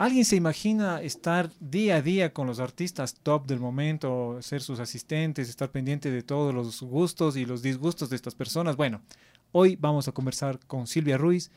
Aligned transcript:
¿Alguien 0.00 0.24
se 0.24 0.36
imagina 0.36 1.02
estar 1.02 1.50
día 1.58 1.96
a 1.96 2.02
día 2.02 2.32
con 2.32 2.46
los 2.46 2.60
artistas 2.60 3.16
top 3.20 3.48
del 3.48 3.58
momento, 3.58 4.38
ser 4.42 4.62
sus 4.62 4.78
asistentes, 4.78 5.48
estar 5.48 5.72
pendiente 5.72 6.08
de 6.12 6.22
todos 6.22 6.54
los 6.54 6.80
gustos 6.82 7.36
y 7.36 7.44
los 7.44 7.62
disgustos 7.62 8.08
de 8.08 8.14
estas 8.14 8.36
personas? 8.36 8.76
Bueno, 8.76 9.02
hoy 9.50 9.74
vamos 9.74 10.06
a 10.06 10.12
conversar 10.12 10.60
con 10.68 10.86
Silvia 10.86 11.18
Ruiz 11.18 11.50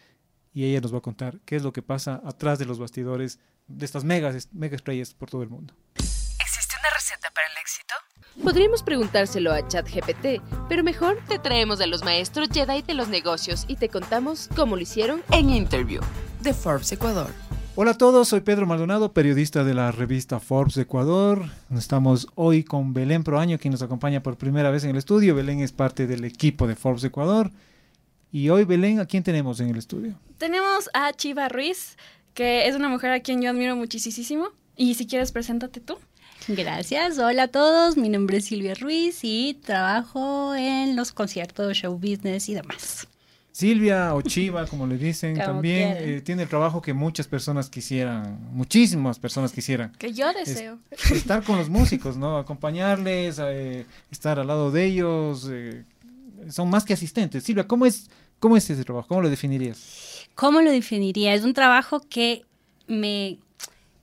y 0.56 0.66
ella 0.66 0.82
nos 0.82 0.92
va 0.92 0.98
a 0.98 1.02
contar 1.02 1.40
qué 1.46 1.56
es 1.56 1.62
lo 1.62 1.72
que 1.72 1.84
pasa 1.84 2.20
atrás 2.26 2.58
de 2.58 2.66
los 2.66 2.80
bastidores 2.80 3.38
de 3.68 3.86
estas 3.86 4.04
megas, 4.04 4.50
mega 4.52 4.76
estrellas 4.76 5.14
por 5.14 5.30
todo 5.30 5.44
el 5.44 5.50
mundo. 5.50 5.76
¿Existe 5.98 6.76
una 6.80 6.90
receta 6.96 7.30
para 7.36 7.46
el 7.46 7.58
éxito? 7.62 7.94
Podríamos 8.44 8.82
preguntárselo 8.82 9.54
a 9.54 9.68
ChatGPT, 9.68 10.42
pero 10.68 10.84
mejor 10.84 11.20
te 11.28 11.38
traemos 11.38 11.80
a 11.80 11.86
los 11.86 12.04
maestros 12.04 12.50
Jedi 12.52 12.82
de 12.82 12.96
los 12.96 13.08
negocios 13.08 13.66
y 13.68 13.76
te 13.76 13.88
contamos 13.88 14.50
cómo 14.56 14.78
lo 14.78 14.82
hicieron 14.82 15.22
En 15.30 15.52
Interview 15.52 16.02
de 16.42 16.56
Forbes 16.56 16.92
Ecuador. 16.92 17.51
Hola 17.74 17.92
a 17.92 17.98
todos, 17.98 18.28
soy 18.28 18.42
Pedro 18.42 18.66
Maldonado, 18.66 19.14
periodista 19.14 19.64
de 19.64 19.74
la 19.74 19.94
revista 19.94 20.42
Forbes 20.42 20.76
Ecuador. 20.76 21.46
Estamos 21.74 22.28
hoy 22.36 22.66
con 22.66 22.94
Belén 22.94 23.24
Proaño, 23.24 23.58
quien 23.60 23.72
nos 23.72 23.82
acompaña 23.82 24.22
por 24.22 24.38
primera 24.38 24.70
vez 24.72 24.84
en 24.84 24.90
el 24.90 24.98
estudio. 24.98 25.36
Belén 25.36 25.62
es 25.62 25.72
parte 25.72 26.06
del 26.06 26.26
equipo 26.26 26.68
de 26.68 26.76
Forbes 26.76 27.06
Ecuador. 27.06 27.50
Y 28.30 28.50
hoy, 28.50 28.66
Belén, 28.66 29.00
¿a 29.00 29.06
quién 29.06 29.24
tenemos 29.24 29.62
en 29.62 29.70
el 29.70 29.78
estudio? 29.78 30.16
Tenemos 30.38 30.90
a 30.94 31.14
Chiva 31.14 31.48
Ruiz, 31.48 31.96
que 32.34 32.68
es 32.68 32.76
una 32.76 32.90
mujer 32.90 33.12
a 33.12 33.22
quien 33.22 33.42
yo 33.42 33.50
admiro 33.50 33.78
muchísimo. 33.78 34.50
Y 34.76 34.96
si 34.96 35.08
quieres, 35.08 35.32
preséntate 35.32 35.80
tú. 35.80 35.98
Gracias, 36.50 37.20
hola 37.20 37.44
a 37.44 37.48
todos, 37.48 37.96
mi 37.96 38.10
nombre 38.10 38.38
es 38.38 38.46
Silvia 38.46 38.74
Ruiz 38.74 39.20
y 39.22 39.54
trabajo 39.64 40.56
en 40.56 40.98
los 40.98 41.14
conciertos, 41.14 41.78
show 41.78 41.94
business 41.94 42.50
y 42.50 42.54
demás. 42.54 43.08
Silvia 43.52 44.16
o 44.16 44.22
Chiva, 44.22 44.66
como 44.66 44.88
le 44.88 44.98
dicen, 44.98 45.36
Como 45.36 45.46
también 45.46 45.96
eh, 45.98 46.22
tiene 46.24 46.44
el 46.44 46.50
trabajo 46.50 46.82
que 46.82 46.94
muchas 46.94 47.28
personas 47.28 47.70
quisieran, 47.70 48.40
muchísimas 48.54 49.20
personas 49.20 49.52
quisieran. 49.52 49.92
Que 49.98 50.14
yo 50.14 50.32
deseo. 50.34 50.80
Estar 51.12 51.44
con 51.44 51.58
los 51.58 51.70
músicos, 51.70 52.16
¿no? 52.16 52.38
Acompañarles, 52.38 53.40
eh, 53.44 53.86
estar 54.10 54.40
al 54.40 54.48
lado 54.48 54.72
de 54.72 54.86
ellos. 54.86 55.48
eh, 55.52 55.84
son 56.50 56.70
más 56.70 56.86
que 56.86 56.94
asistentes. 56.94 57.44
Silvia, 57.44 57.68
¿cómo 57.68 57.86
es, 57.86 58.10
¿cómo 58.40 58.58
es 58.58 58.70
ese 58.70 58.84
trabajo? 58.84 59.08
¿Cómo 59.08 59.22
lo 59.22 59.30
definirías? 59.30 60.28
¿Cómo 60.36 60.62
lo 60.62 60.72
definiría? 60.72 61.34
Es 61.34 61.44
un 61.44 61.54
trabajo 61.54 62.02
que 62.10 62.44
me, 62.88 63.38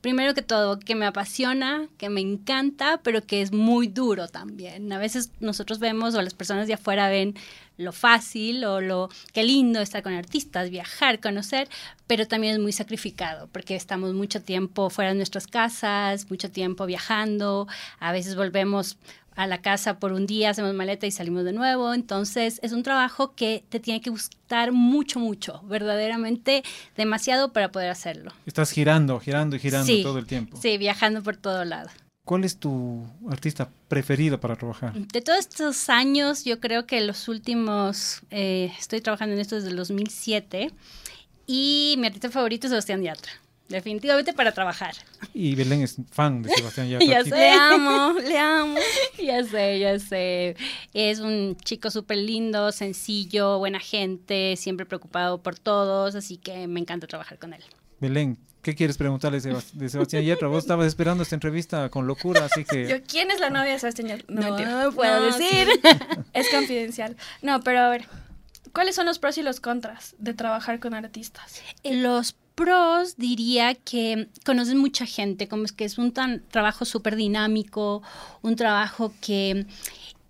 primero 0.01 0.35
que 0.35 0.43
todo, 0.43 0.79
que 0.79 0.95
me 0.95 1.07
apasiona, 1.07 1.89
que 1.99 2.09
me 2.09 2.21
encanta, 2.21 3.01
pero 3.03 3.25
que 3.25 3.43
es 3.43 3.53
muy 3.53 3.89
duro 3.89 4.29
también. 4.29 4.93
A 4.93 4.99
veces 4.99 5.33
nosotros 5.41 5.79
vemos 5.79 6.15
o 6.15 6.23
las 6.23 6.35
personas 6.35 6.67
de 6.67 6.75
afuera 6.75 7.09
ven 7.09 7.35
lo 7.77 7.93
fácil 7.93 8.65
o 8.65 8.81
lo 8.81 9.09
qué 9.33 9.45
lindo 9.45 9.81
estar 9.81 10.03
con 10.03 10.13
artistas, 10.13 10.71
viajar, 10.71 11.21
conocer, 11.21 11.69
pero 12.07 12.27
también 12.27 12.55
es 12.55 12.61
muy 12.61 12.73
sacrificado 12.73 13.49
porque 13.53 13.77
estamos 13.77 14.15
mucho 14.15 14.43
tiempo 14.43 14.91
fuera 14.91 15.11
de 15.11 15.17
nuestras 15.17 15.47
casas, 15.47 16.31
mucho 16.31 16.51
tiempo 16.51 16.87
viajando, 16.87 17.69
a 18.01 18.13
veces 18.13 18.35
volvemos 18.35 18.99
a 19.39 19.47
la 19.47 19.63
casa 19.63 20.01
por 20.01 20.13
un 20.13 20.27
día, 20.27 20.51
hacemos 20.51 20.75
maleta 20.75 21.07
y 21.07 21.13
salimos 21.13 21.45
de 21.45 21.53
nuevo. 21.53 21.95
Entonces 21.95 22.59
es 22.61 22.73
un 22.73 22.83
trabajo 22.83 23.35
que 23.37 23.65
te 23.69 23.79
tiene 23.79 24.01
que 24.01 24.11
gustar 24.11 24.73
mucho, 24.73 25.21
mucho, 25.21 25.63
verdaderamente 25.63 26.65
demasiado 26.97 27.53
para 27.53 27.71
poder 27.71 27.89
hacerlo. 27.89 28.33
Estás 28.47 28.73
girando, 28.73 29.21
girando 29.21 29.55
y 29.55 29.61
girando 29.61 29.87
Sí, 29.87 30.03
todo 30.03 30.19
el 30.19 30.27
tiempo. 30.27 30.59
Sí, 30.61 30.77
viajando 30.77 31.23
por 31.23 31.37
todo 31.37 31.65
lado. 31.65 31.89
¿Cuál 32.25 32.45
es 32.45 32.57
tu 32.57 33.07
artista 33.31 33.71
preferido 33.87 34.41
para 34.41 34.57
trabajar? 34.57 34.93
De 34.95 35.23
todos 35.23 35.39
estos 35.39 35.89
años, 35.89 36.45
yo 36.45 36.59
creo 36.59 36.85
que 36.87 37.01
los 37.01 37.29
últimos, 37.29 38.23
eh, 38.31 38.73
estoy 38.77 39.01
trabajando 39.01 39.35
en 39.35 39.41
esto 39.41 39.55
desde 39.55 39.69
el 39.69 39.77
2007 39.77 40.73
y 41.47 41.95
mi 41.99 42.09
artista 42.09 42.29
favorito 42.29 42.67
es 42.67 42.73
Sebastián 42.73 43.03
Yatra. 43.03 43.31
Definitivamente 43.69 44.33
para 44.33 44.53
trabajar. 44.53 44.95
Y 45.35 45.55
Belén 45.55 45.83
es 45.83 45.97
fan 46.11 46.43
de 46.43 46.51
Sebastián 46.51 46.89
Yatra. 46.91 47.07
Ya 47.07 47.23
sé. 47.25 47.31
Le 47.31 47.51
amo, 47.51 48.15
le 48.19 48.39
amo. 48.39 48.75
Ya 49.23 49.45
sé, 49.45 49.79
ya 49.79 49.99
sé. 49.99 50.57
Es 50.95 51.19
un 51.21 51.57
chico 51.65 51.91
súper 51.91 52.17
lindo, 52.19 52.73
sencillo, 52.73 53.59
buena 53.59 53.79
gente, 53.81 54.57
siempre 54.57 54.87
preocupado 54.87 55.43
por 55.43 55.59
todos, 55.59 56.15
así 56.15 56.37
que 56.39 56.67
me 56.67 56.81
encanta 56.81 57.07
trabajar 57.07 57.39
con 57.39 57.53
él. 57.53 57.63
Belén, 58.01 58.39
¿qué 58.63 58.75
quieres 58.75 58.97
preguntarle 58.97 59.41
de 59.41 59.51
Sebas- 59.51 59.73
de 59.73 59.89
Sebastián 59.89 60.25
Yatra? 60.25 60.49
Vos 60.49 60.65
estabas 60.65 60.87
esperando 60.87 61.23
esta 61.25 61.35
entrevista 61.35 61.91
con 61.91 62.07
locura, 62.07 62.45
así 62.47 62.61
Yo, 62.63 62.67
que 62.69 63.03
¿Quién 63.03 63.31
es 63.31 63.41
la 63.41 63.51
novia 63.51 63.73
de 63.73 63.79
Sebastián 63.81 64.09
Yatra? 64.09 64.25
No, 64.29 64.41
No, 64.41 64.47
mentira. 64.49 64.83
no 64.85 64.93
puedo 64.93 65.23
decir. 65.25 65.69
Es 66.33 66.49
confidencial. 66.51 67.17
No, 67.43 67.61
pero 67.61 67.81
a 67.81 67.89
ver. 67.91 68.07
¿Cuáles 68.73 68.95
son 68.95 69.07
los 69.07 69.19
pros 69.19 69.37
y 69.39 69.43
los 69.43 69.61
contras 69.61 70.15
de 70.19 70.33
trabajar 70.35 70.79
con 70.79 70.95
artistas? 70.95 71.61
Los 71.85 72.37
pros 72.59 73.17
diría 73.17 73.77
que 73.77 74.29
conocen 74.45 74.79
mucha 74.79 75.07
gente, 75.07 75.47
como 75.47 75.65
es 75.65 75.71
que 75.71 75.85
es 75.85 75.97
un 75.97 76.13
trabajo 76.13 76.85
súper 76.85 77.15
dinámico, 77.15 78.03
un 78.43 78.57
trabajo 78.57 79.13
que 79.21 79.65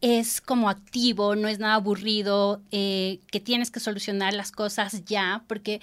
es 0.03 0.43
como 0.43 0.69
activo, 0.69 1.37
no 1.37 1.49
es 1.49 1.59
nada 1.59 1.75
aburrido, 1.75 2.61
eh, 2.71 3.21
que 3.33 3.41
tienes 3.41 3.71
que 3.71 3.81
solucionar 3.81 4.35
las 4.35 4.53
cosas 4.53 5.07
ya, 5.07 5.43
porque 5.47 5.81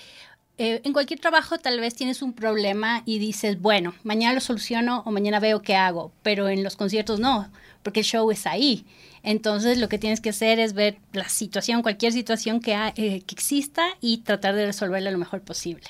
eh, 0.59 0.81
en 0.83 0.93
cualquier 0.93 1.19
trabajo 1.19 1.57
tal 1.57 1.79
vez 1.79 1.95
tienes 1.95 2.21
un 2.21 2.33
problema 2.33 3.01
y 3.05 3.17
dices, 3.17 3.59
bueno, 3.59 3.95
mañana 4.03 4.35
lo 4.35 4.39
soluciono 4.39 5.01
o 5.03 5.11
mañana 5.11 5.39
veo 5.39 5.63
qué 5.63 5.75
hago, 5.75 6.11
pero 6.21 6.47
en 6.47 6.63
los 6.63 6.75
conciertos 6.75 7.19
no, 7.19 7.49
porque 7.85 8.01
el 8.01 8.05
show 8.05 8.29
es 8.31 8.45
ahí. 8.47 8.83
Entonces 9.23 9.77
lo 9.77 9.87
que 9.87 9.97
tienes 9.97 10.19
que 10.19 10.31
hacer 10.31 10.59
es 10.59 10.73
ver 10.73 10.97
la 11.13 11.29
situación, 11.29 11.81
cualquier 11.83 12.11
situación 12.11 12.59
que, 12.59 12.73
ha- 12.75 12.89
eh, 12.97 13.21
que 13.25 13.33
exista 13.35 13.87
y 14.01 14.17
tratar 14.17 14.55
de 14.55 14.65
resolverla 14.65 15.09
lo 15.11 15.17
mejor 15.17 15.41
posible. 15.41 15.85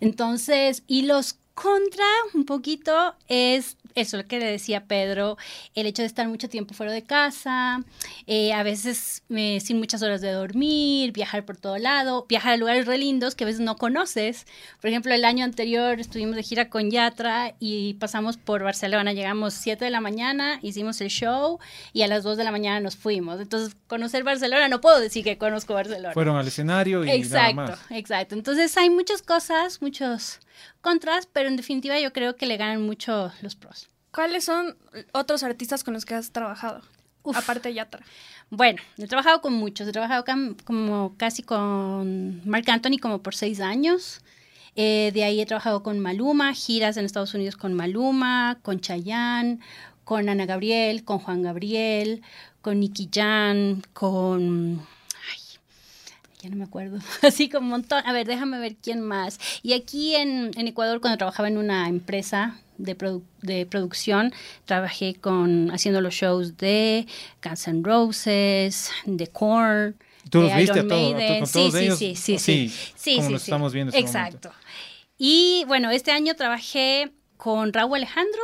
Entonces, 0.00 0.82
y 0.86 1.02
los 1.02 1.36
contra 1.54 2.04
un 2.34 2.44
poquito 2.44 3.14
es 3.26 3.77
eso 3.94 4.16
lo 4.16 4.24
que 4.26 4.38
le 4.38 4.46
decía 4.46 4.84
Pedro, 4.84 5.36
el 5.74 5.86
hecho 5.86 6.02
de 6.02 6.06
estar 6.06 6.26
mucho 6.28 6.48
tiempo 6.48 6.74
fuera 6.74 6.92
de 6.92 7.02
casa, 7.02 7.82
eh, 8.26 8.52
a 8.52 8.62
veces 8.62 9.22
eh, 9.30 9.60
sin 9.60 9.78
muchas 9.78 10.02
horas 10.02 10.20
de 10.20 10.30
dormir, 10.32 11.12
viajar 11.12 11.44
por 11.44 11.56
todo 11.56 11.78
lado, 11.78 12.26
viajar 12.28 12.52
a 12.52 12.56
lugares 12.56 12.86
re 12.86 12.98
lindos 12.98 13.34
que 13.34 13.44
a 13.44 13.46
veces 13.46 13.60
no 13.60 13.76
conoces. 13.76 14.46
Por 14.80 14.90
ejemplo, 14.90 15.12
el 15.14 15.24
año 15.24 15.44
anterior 15.44 16.00
estuvimos 16.00 16.36
de 16.36 16.42
gira 16.42 16.68
con 16.68 16.90
Yatra 16.90 17.54
y 17.60 17.94
pasamos 17.94 18.36
por 18.36 18.62
Barcelona, 18.62 19.12
llegamos 19.12 19.54
7 19.54 19.84
de 19.84 19.90
la 19.90 20.00
mañana, 20.00 20.58
hicimos 20.62 21.00
el 21.00 21.08
show 21.08 21.58
y 21.92 22.02
a 22.02 22.06
las 22.08 22.22
2 22.22 22.36
de 22.36 22.44
la 22.44 22.50
mañana 22.52 22.80
nos 22.80 22.96
fuimos. 22.96 23.40
Entonces, 23.40 23.76
conocer 23.86 24.24
Barcelona, 24.24 24.68
no 24.68 24.80
puedo 24.80 25.00
decir 25.00 25.24
que 25.24 25.38
conozco 25.38 25.74
Barcelona. 25.74 26.14
fueron 26.14 26.36
al 26.36 26.46
escenario 26.46 27.02
y 27.04 27.06
nada 27.06 27.16
Exacto, 27.16 27.54
más. 27.54 27.78
exacto. 27.90 28.34
Entonces 28.34 28.76
hay 28.76 28.90
muchas 28.90 29.22
cosas, 29.22 29.80
muchos 29.82 30.40
contras, 30.80 31.26
pero 31.26 31.48
en 31.48 31.56
definitiva 31.56 31.98
yo 32.00 32.12
creo 32.12 32.36
que 32.36 32.46
le 32.46 32.56
ganan 32.56 32.82
mucho 32.82 33.32
los 33.42 33.56
pros. 33.56 33.88
¿Cuáles 34.10 34.44
son 34.44 34.76
otros 35.12 35.42
artistas 35.42 35.84
con 35.84 35.94
los 35.94 36.04
que 36.04 36.14
has 36.14 36.32
trabajado? 36.32 36.82
Uf. 37.22 37.36
Aparte 37.36 37.68
de 37.68 37.74
Yatra. 37.74 38.04
Bueno, 38.50 38.80
he 38.96 39.06
trabajado 39.06 39.42
con 39.42 39.52
muchos, 39.52 39.86
he 39.86 39.92
trabajado 39.92 40.24
como 40.64 41.14
casi 41.16 41.42
con 41.42 42.40
Marc 42.48 42.68
Anthony 42.68 42.98
como 43.00 43.22
por 43.22 43.34
seis 43.34 43.60
años. 43.60 44.22
Eh, 44.76 45.10
de 45.12 45.24
ahí 45.24 45.40
he 45.40 45.46
trabajado 45.46 45.82
con 45.82 45.98
Maluma, 45.98 46.54
giras 46.54 46.96
en 46.96 47.04
Estados 47.04 47.34
Unidos 47.34 47.56
con 47.56 47.74
Maluma, 47.74 48.58
con 48.62 48.80
Chayanne, 48.80 49.58
con 50.04 50.28
Ana 50.28 50.46
Gabriel, 50.46 51.04
con 51.04 51.18
Juan 51.18 51.42
Gabriel, 51.42 52.22
con 52.62 52.80
Nicky 52.80 53.10
Jan, 53.12 53.82
con... 53.92 54.86
Ya 56.40 56.50
no 56.50 56.56
me 56.56 56.64
acuerdo. 56.64 56.98
Así 57.22 57.48
como 57.48 57.66
un 57.66 57.70
montón. 57.70 58.02
A 58.06 58.12
ver, 58.12 58.26
déjame 58.26 58.58
ver 58.60 58.76
quién 58.76 59.00
más. 59.00 59.38
Y 59.62 59.72
aquí 59.72 60.14
en, 60.14 60.52
en 60.56 60.68
Ecuador, 60.68 61.00
cuando 61.00 61.18
trabajaba 61.18 61.48
en 61.48 61.58
una 61.58 61.88
empresa 61.88 62.56
de, 62.76 62.96
produ- 62.96 63.24
de 63.42 63.66
producción, 63.66 64.32
trabajé 64.64 65.14
con 65.16 65.70
haciendo 65.72 66.00
los 66.00 66.14
shows 66.14 66.56
de 66.56 67.06
Guns 67.42 67.66
N' 67.68 67.82
Roses, 67.82 68.90
de 69.04 69.26
Korn. 69.26 69.96
¿Tú 70.30 70.42
de 70.42 70.48
los 70.48 70.56
viste 70.56 70.78
a 70.80 70.82
todos? 70.86 70.92
¿A 70.92 71.06
to- 71.10 71.14
Maiden. 71.16 71.38
con 71.38 71.46
Sí, 71.48 71.52
todos 71.58 71.72
sí, 71.74 71.78
ellos? 71.84 71.98
sí, 71.98 72.14
sí, 72.16 72.38
sí. 72.38 72.68
Sí, 72.94 73.16
como 73.16 73.26
sí, 73.26 73.32
los 73.32 73.42
sí. 73.42 73.50
estamos 73.50 73.72
viendo 73.72 73.92
en 73.92 73.98
este 74.04 74.06
Exacto. 74.18 74.52
Y 75.16 75.64
bueno, 75.66 75.90
este 75.90 76.12
año 76.12 76.34
trabajé 76.36 77.10
con 77.36 77.72
Raúl 77.72 77.96
Alejandro 77.96 78.42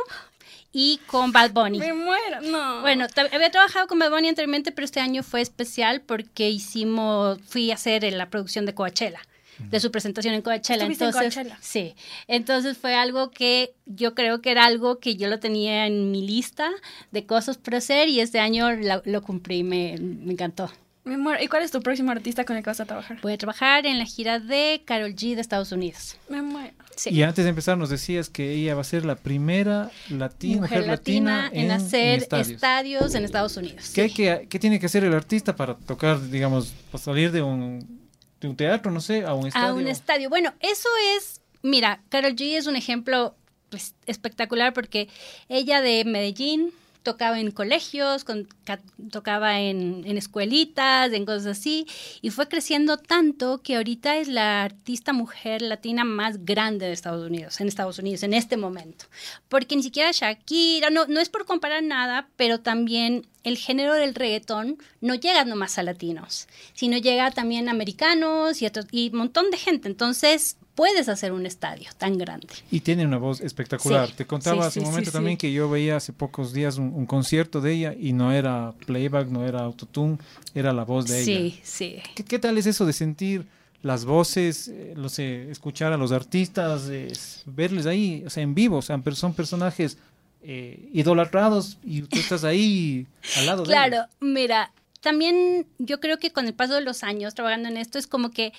y 0.77 0.99
con 1.07 1.31
Bad 1.31 1.51
Bunny. 1.53 1.79
Me 1.79 1.93
muero. 1.93 2.41
No. 2.41 2.81
Bueno, 2.81 3.07
había 3.31 3.49
trabajado 3.49 3.87
con 3.87 3.97
Bad 3.97 4.09
Bunny 4.11 4.27
anteriormente, 4.27 4.73
pero 4.73 4.83
este 4.83 4.99
año 4.99 5.23
fue 5.23 5.39
especial 5.39 6.01
porque 6.01 6.49
hicimos, 6.49 7.39
fui 7.47 7.71
a 7.71 7.75
hacer 7.75 8.03
la 8.11 8.29
producción 8.29 8.65
de 8.65 8.73
Coachella, 8.73 9.21
de 9.57 9.79
su 9.79 9.89
presentación 9.89 10.33
en 10.33 10.41
Coachella. 10.41 10.81
¿Estuviste 10.83 11.05
en 11.05 11.09
Entonces, 11.11 11.33
Coachella? 11.33 11.57
sí. 11.61 11.95
Entonces 12.27 12.77
fue 12.77 12.93
algo 12.93 13.31
que 13.31 13.73
yo 13.85 14.13
creo 14.15 14.41
que 14.41 14.51
era 14.51 14.65
algo 14.65 14.99
que 14.99 15.15
yo 15.15 15.29
lo 15.29 15.39
tenía 15.39 15.87
en 15.87 16.11
mi 16.11 16.27
lista 16.27 16.69
de 17.11 17.25
cosas 17.25 17.55
por 17.57 17.75
hacer 17.75 18.09
y 18.09 18.19
este 18.19 18.39
año 18.39 18.69
la- 18.73 19.01
lo 19.05 19.21
cumplí, 19.21 19.63
me, 19.63 19.95
me 19.97 20.33
encantó. 20.33 20.69
Me 21.05 21.17
muero. 21.17 21.41
¿Y 21.41 21.47
cuál 21.47 21.63
es 21.63 21.71
tu 21.71 21.81
próximo 21.81 22.11
artista 22.11 22.45
con 22.45 22.57
el 22.57 22.63
que 22.63 22.69
vas 22.69 22.79
a 22.79 22.85
trabajar? 22.85 23.19
Voy 23.21 23.33
a 23.33 23.37
trabajar 23.37 23.85
en 23.85 23.97
la 23.99 24.05
gira 24.05 24.39
de 24.39 24.81
Carol 24.85 25.15
G 25.15 25.35
de 25.35 25.41
Estados 25.41 25.71
Unidos. 25.71 26.17
Me 26.29 26.41
muero. 26.41 26.73
Sí. 26.95 27.11
Y 27.11 27.23
antes 27.23 27.45
de 27.45 27.49
empezar 27.49 27.77
nos 27.77 27.89
decías 27.89 28.29
que 28.29 28.53
ella 28.53 28.75
va 28.75 28.81
a 28.81 28.85
ser 28.85 29.05
la 29.05 29.15
primera 29.15 29.91
latina, 30.09 30.61
mujer 30.61 30.87
latina 30.87 31.49
en, 31.53 31.71
hacer 31.71 32.19
estadios. 32.19 32.49
estadios. 32.49 33.15
en 33.15 33.25
Estados 33.25 33.55
Unidos. 33.57 33.91
¿Qué, 33.93 34.01
hay 34.01 34.09
sí. 34.09 34.15
que, 34.15 34.47
¿Qué 34.49 34.59
tiene 34.59 34.79
que 34.79 34.85
hacer 34.85 35.03
el 35.03 35.13
artista 35.13 35.55
para 35.55 35.75
tocar, 35.75 36.29
digamos, 36.29 36.73
para 36.91 37.03
salir 37.03 37.31
de 37.31 37.41
un, 37.41 38.09
de 38.41 38.47
un 38.47 38.55
teatro, 38.55 38.91
no 38.91 39.01
sé, 39.01 39.25
a 39.25 39.33
un 39.33 39.47
estadio? 39.47 39.67
A 39.67 39.73
un 39.73 39.87
estadio. 39.87 40.29
Bueno, 40.29 40.53
eso 40.61 40.89
es 41.17 41.41
mira, 41.65 42.01
Carol 42.09 42.35
G 42.35 42.57
es 42.57 42.67
un 42.67 42.75
ejemplo 42.75 43.35
pues, 43.69 43.95
espectacular 44.05 44.73
porque 44.73 45.09
ella 45.49 45.81
de 45.81 46.05
Medellín 46.05 46.71
tocaba 47.05 47.39
en 47.39 47.51
colegios, 47.51 48.25
con, 48.25 48.49
ca- 48.65 48.81
tocaba 49.09 49.61
en, 49.61 50.03
escuelitas, 50.17 51.13
en 51.13 51.25
cosas 51.25 51.45
así, 51.57 51.87
y 52.21 52.31
fue 52.31 52.49
creciendo 52.49 52.97
tanto 52.97 53.61
que 53.61 53.77
ahorita 53.77 54.17
es 54.17 54.27
la 54.27 54.63
artista 54.63 55.13
mujer 55.13 55.61
latina 55.61 56.03
más 56.03 56.43
grande 56.43 56.85
de 56.87 56.91
Estados 56.91 57.25
Unidos, 57.25 57.61
en 57.61 57.69
Estados 57.69 57.97
Unidos, 57.99 58.23
en 58.23 58.33
este 58.33 58.57
momento. 58.57 59.05
Porque 59.47 59.77
ni 59.77 59.83
siquiera 59.83 60.11
Shakira, 60.11 60.89
no, 60.89 61.05
no 61.07 61.21
es 61.21 61.29
por 61.29 61.45
comparar 61.45 61.81
nada, 61.83 62.27
pero 62.35 62.59
también 62.59 63.27
el 63.43 63.57
género 63.57 63.93
del 63.93 64.15
reggaetón 64.15 64.77
no 64.99 65.15
llega 65.15 65.45
nomás 65.45 65.77
a 65.77 65.83
latinos, 65.83 66.47
sino 66.73 66.97
llega 66.97 67.31
también 67.31 67.69
a 67.69 67.71
americanos 67.71 68.61
y, 68.61 68.65
a 68.65 68.71
y 68.91 69.11
montón 69.11 69.51
de 69.51 69.57
gente. 69.57 69.87
Entonces, 69.87 70.57
puedes 70.75 71.09
hacer 71.09 71.31
un 71.31 71.45
estadio 71.45 71.89
tan 71.97 72.17
grande. 72.17 72.47
Y 72.69 72.81
tiene 72.81 73.05
una 73.05 73.17
voz 73.17 73.41
espectacular. 73.41 74.09
Sí, 74.09 74.13
Te 74.17 74.27
contaba 74.27 74.63
sí, 74.63 74.67
hace 74.67 74.79
un 74.81 74.85
sí, 74.85 74.91
momento 74.91 75.11
también 75.11 75.37
que 75.37 75.51
yo 75.51 75.69
veía 75.69 75.95
hace 75.95 76.13
pocos 76.13 76.53
días 76.53 76.77
un, 76.77 76.93
un 76.93 77.05
concierto 77.05 77.61
de 77.61 77.73
ella 77.73 77.95
y 77.97 78.13
no 78.13 78.31
era 78.31 78.73
playback, 78.85 79.29
no 79.29 79.45
era 79.45 79.61
autotune, 79.61 80.17
era 80.53 80.73
la 80.73 80.83
voz 80.83 81.07
de 81.07 81.21
ella. 81.23 81.25
Sí, 81.25 81.59
sí. 81.63 81.95
¿Qué, 82.15 82.23
qué 82.23 82.39
tal 82.39 82.57
es 82.57 82.65
eso 82.65 82.85
de 82.85 82.93
sentir 82.93 83.47
las 83.81 84.03
voces, 84.03 84.67
eh, 84.67 84.93
lo 84.95 85.09
sé, 85.09 85.51
escuchar 85.51 85.93
a 85.93 85.97
los 85.97 86.11
artistas, 86.11 86.87
eh, 86.89 87.11
verles 87.45 87.85
ahí, 87.85 88.23
o 88.25 88.29
sea, 88.31 88.41
en 88.41 88.55
vivo, 88.55 88.77
o 88.77 88.81
sea, 88.81 88.99
son 89.13 89.33
personajes 89.35 89.99
eh, 90.41 90.89
idolatrados 90.91 91.77
y 91.83 92.01
tú 92.01 92.17
estás 92.17 92.43
ahí 92.43 93.05
al 93.37 93.45
lado 93.45 93.61
de 93.63 93.67
Claro, 93.67 93.95
ellos? 93.97 94.09
mira, 94.21 94.71
también 95.01 95.67
yo 95.77 95.99
creo 95.99 96.17
que 96.17 96.31
con 96.31 96.47
el 96.47 96.55
paso 96.55 96.73
de 96.73 96.81
los 96.81 97.03
años 97.03 97.35
trabajando 97.35 97.69
en 97.69 97.77
esto 97.77 97.99
es 97.99 98.07
como 98.07 98.31
que 98.31 98.53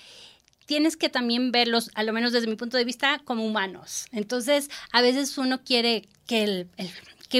tienes 0.66 0.96
que 0.96 1.08
también 1.08 1.52
verlos, 1.52 1.90
a 1.94 2.02
lo 2.02 2.12
menos 2.12 2.32
desde 2.32 2.48
mi 2.48 2.56
punto 2.56 2.76
de 2.76 2.84
vista, 2.84 3.20
como 3.24 3.46
humanos. 3.46 4.06
Entonces, 4.12 4.68
a 4.92 5.00
veces 5.00 5.38
uno 5.38 5.62
quiere 5.64 6.08
que 6.26 6.68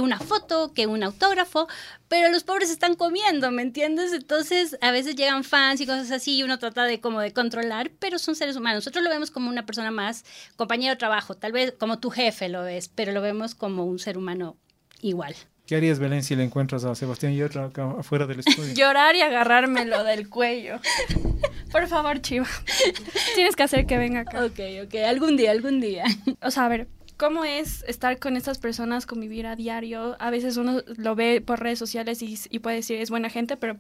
una 0.00 0.18
foto, 0.18 0.72
que 0.74 0.86
un 0.86 1.02
autógrafo, 1.02 1.68
pero 2.08 2.28
los 2.28 2.44
pobres 2.44 2.70
están 2.70 2.96
comiendo, 2.96 3.50
¿me 3.50 3.62
entiendes? 3.62 4.12
Entonces, 4.12 4.76
a 4.80 4.90
veces 4.90 5.16
llegan 5.16 5.42
fans 5.42 5.80
y 5.80 5.86
cosas 5.86 6.10
así 6.10 6.36
y 6.36 6.42
uno 6.42 6.58
trata 6.58 6.84
de 6.84 7.00
como 7.00 7.20
de 7.20 7.32
controlar, 7.32 7.90
pero 7.98 8.18
son 8.18 8.36
seres 8.36 8.56
humanos. 8.56 8.84
Nosotros 8.84 9.02
lo 9.02 9.10
vemos 9.10 9.30
como 9.30 9.48
una 9.48 9.64
persona 9.64 9.90
más, 9.90 10.24
compañero 10.56 10.92
de 10.92 10.98
trabajo, 10.98 11.34
tal 11.34 11.52
vez 11.52 11.72
como 11.78 11.98
tu 11.98 12.10
jefe 12.10 12.48
lo 12.48 12.62
ves, 12.62 12.90
pero 12.94 13.12
lo 13.12 13.22
vemos 13.22 13.54
como 13.54 13.84
un 13.84 13.98
ser 13.98 14.18
humano 14.18 14.56
igual. 15.00 15.34
¿Qué 15.66 15.74
harías, 15.74 15.98
Belén, 15.98 16.22
si 16.22 16.36
le 16.36 16.44
encuentras 16.44 16.84
a 16.84 16.94
Sebastián 16.94 17.32
y 17.32 17.42
otra 17.42 17.64
acá 17.64 17.90
afuera 17.98 18.26
del 18.26 18.38
estudio? 18.38 18.72
Llorar 18.76 19.16
y 19.16 19.22
agarrármelo 19.22 20.04
del 20.04 20.28
cuello. 20.28 20.78
Por 21.72 21.88
favor, 21.88 22.20
Chiva. 22.20 22.46
Tienes 23.34 23.56
que 23.56 23.64
hacer 23.64 23.86
que 23.86 23.98
venga 23.98 24.20
acá. 24.20 24.44
Ok, 24.44 24.60
ok, 24.84 24.94
algún 25.06 25.36
día, 25.36 25.50
algún 25.50 25.80
día. 25.80 26.04
O 26.40 26.52
sea, 26.52 26.66
a 26.66 26.68
ver, 26.68 26.86
¿cómo 27.16 27.44
es 27.44 27.82
estar 27.88 28.20
con 28.20 28.36
estas 28.36 28.58
personas, 28.58 29.06
convivir 29.06 29.48
a 29.48 29.56
diario? 29.56 30.16
A 30.20 30.30
veces 30.30 30.56
uno 30.56 30.82
lo 30.86 31.16
ve 31.16 31.40
por 31.40 31.58
redes 31.58 31.80
sociales 31.80 32.22
y, 32.22 32.38
y 32.48 32.60
puede 32.60 32.76
decir 32.76 33.00
es 33.00 33.10
buena 33.10 33.28
gente, 33.28 33.56
pero 33.56 33.76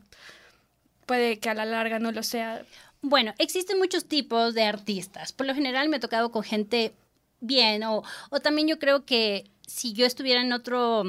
puede 1.06 1.38
que 1.38 1.50
a 1.50 1.54
la 1.54 1.64
larga 1.64 2.00
no 2.00 2.10
lo 2.10 2.24
sea. 2.24 2.62
Bueno, 3.00 3.32
existen 3.38 3.78
muchos 3.78 4.06
tipos 4.06 4.54
de 4.54 4.64
artistas. 4.64 5.32
Por 5.32 5.46
lo 5.46 5.54
general 5.54 5.88
me 5.88 5.98
he 5.98 6.00
tocado 6.00 6.32
con 6.32 6.42
gente 6.42 6.94
bien 7.40 7.84
o, 7.84 8.02
o 8.30 8.40
también 8.40 8.66
yo 8.66 8.80
creo 8.80 9.04
que 9.04 9.44
si 9.66 9.92
yo 9.92 10.04
estuviera 10.04 10.40
en 10.40 10.52
otro... 10.52 11.04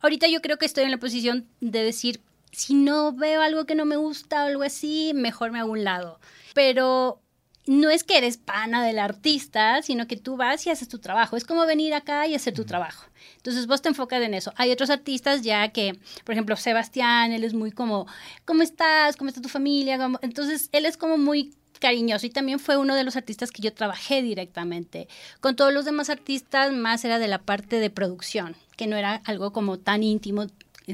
Ahorita 0.00 0.28
yo 0.28 0.40
creo 0.40 0.58
que 0.58 0.66
estoy 0.66 0.84
en 0.84 0.90
la 0.90 0.98
posición 0.98 1.48
de 1.60 1.82
decir, 1.82 2.20
si 2.52 2.74
no 2.74 3.12
veo 3.12 3.42
algo 3.42 3.66
que 3.66 3.74
no 3.74 3.84
me 3.84 3.96
gusta 3.96 4.44
o 4.44 4.46
algo 4.46 4.62
así, 4.62 5.12
mejor 5.14 5.50
me 5.50 5.58
hago 5.58 5.72
un 5.72 5.84
lado. 5.84 6.20
Pero 6.54 7.20
no 7.66 7.90
es 7.90 8.04
que 8.04 8.16
eres 8.16 8.36
pana 8.36 8.84
del 8.84 8.98
artista, 8.98 9.82
sino 9.82 10.06
que 10.06 10.16
tú 10.16 10.36
vas 10.36 10.66
y 10.66 10.70
haces 10.70 10.88
tu 10.88 10.98
trabajo. 10.98 11.36
Es 11.36 11.44
como 11.44 11.66
venir 11.66 11.94
acá 11.94 12.26
y 12.26 12.34
hacer 12.34 12.54
tu 12.54 12.64
trabajo. 12.64 13.06
Entonces 13.36 13.66
vos 13.66 13.82
te 13.82 13.88
enfocas 13.88 14.22
en 14.22 14.34
eso. 14.34 14.52
Hay 14.56 14.70
otros 14.70 14.88
artistas 14.88 15.42
ya 15.42 15.68
que, 15.68 15.98
por 16.24 16.32
ejemplo, 16.32 16.56
Sebastián, 16.56 17.32
él 17.32 17.44
es 17.44 17.54
muy 17.54 17.72
como, 17.72 18.06
¿cómo 18.44 18.62
estás? 18.62 19.16
¿Cómo 19.16 19.28
está 19.28 19.40
tu 19.40 19.48
familia? 19.48 19.98
¿Cómo-?" 19.98 20.20
Entonces 20.22 20.68
él 20.72 20.86
es 20.86 20.96
como 20.96 21.18
muy 21.18 21.54
cariñoso 21.80 22.26
y 22.26 22.30
también 22.30 22.58
fue 22.58 22.76
uno 22.76 22.94
de 22.94 23.04
los 23.04 23.16
artistas 23.16 23.50
que 23.50 23.62
yo 23.62 23.74
trabajé 23.74 24.22
directamente. 24.22 25.08
Con 25.40 25.56
todos 25.56 25.72
los 25.72 25.84
demás 25.84 26.08
artistas 26.08 26.72
más 26.72 27.04
era 27.04 27.18
de 27.18 27.28
la 27.28 27.38
parte 27.38 27.80
de 27.80 27.90
producción, 27.90 28.56
que 28.76 28.86
no 28.86 28.96
era 28.96 29.22
algo 29.24 29.52
como 29.52 29.78
tan 29.78 30.02
íntimo 30.02 30.46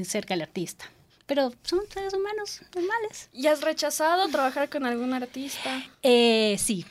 cerca 0.03 0.33
del 0.33 0.41
artista. 0.41 0.85
Pero 1.25 1.53
son 1.63 1.81
seres 1.89 2.13
humanos 2.13 2.61
normales. 2.75 3.29
¿Y 3.31 3.47
has 3.47 3.61
rechazado 3.61 4.27
trabajar 4.27 4.69
con 4.69 4.85
algún 4.85 5.13
artista? 5.13 5.83
Eh, 6.01 6.57
sí, 6.59 6.85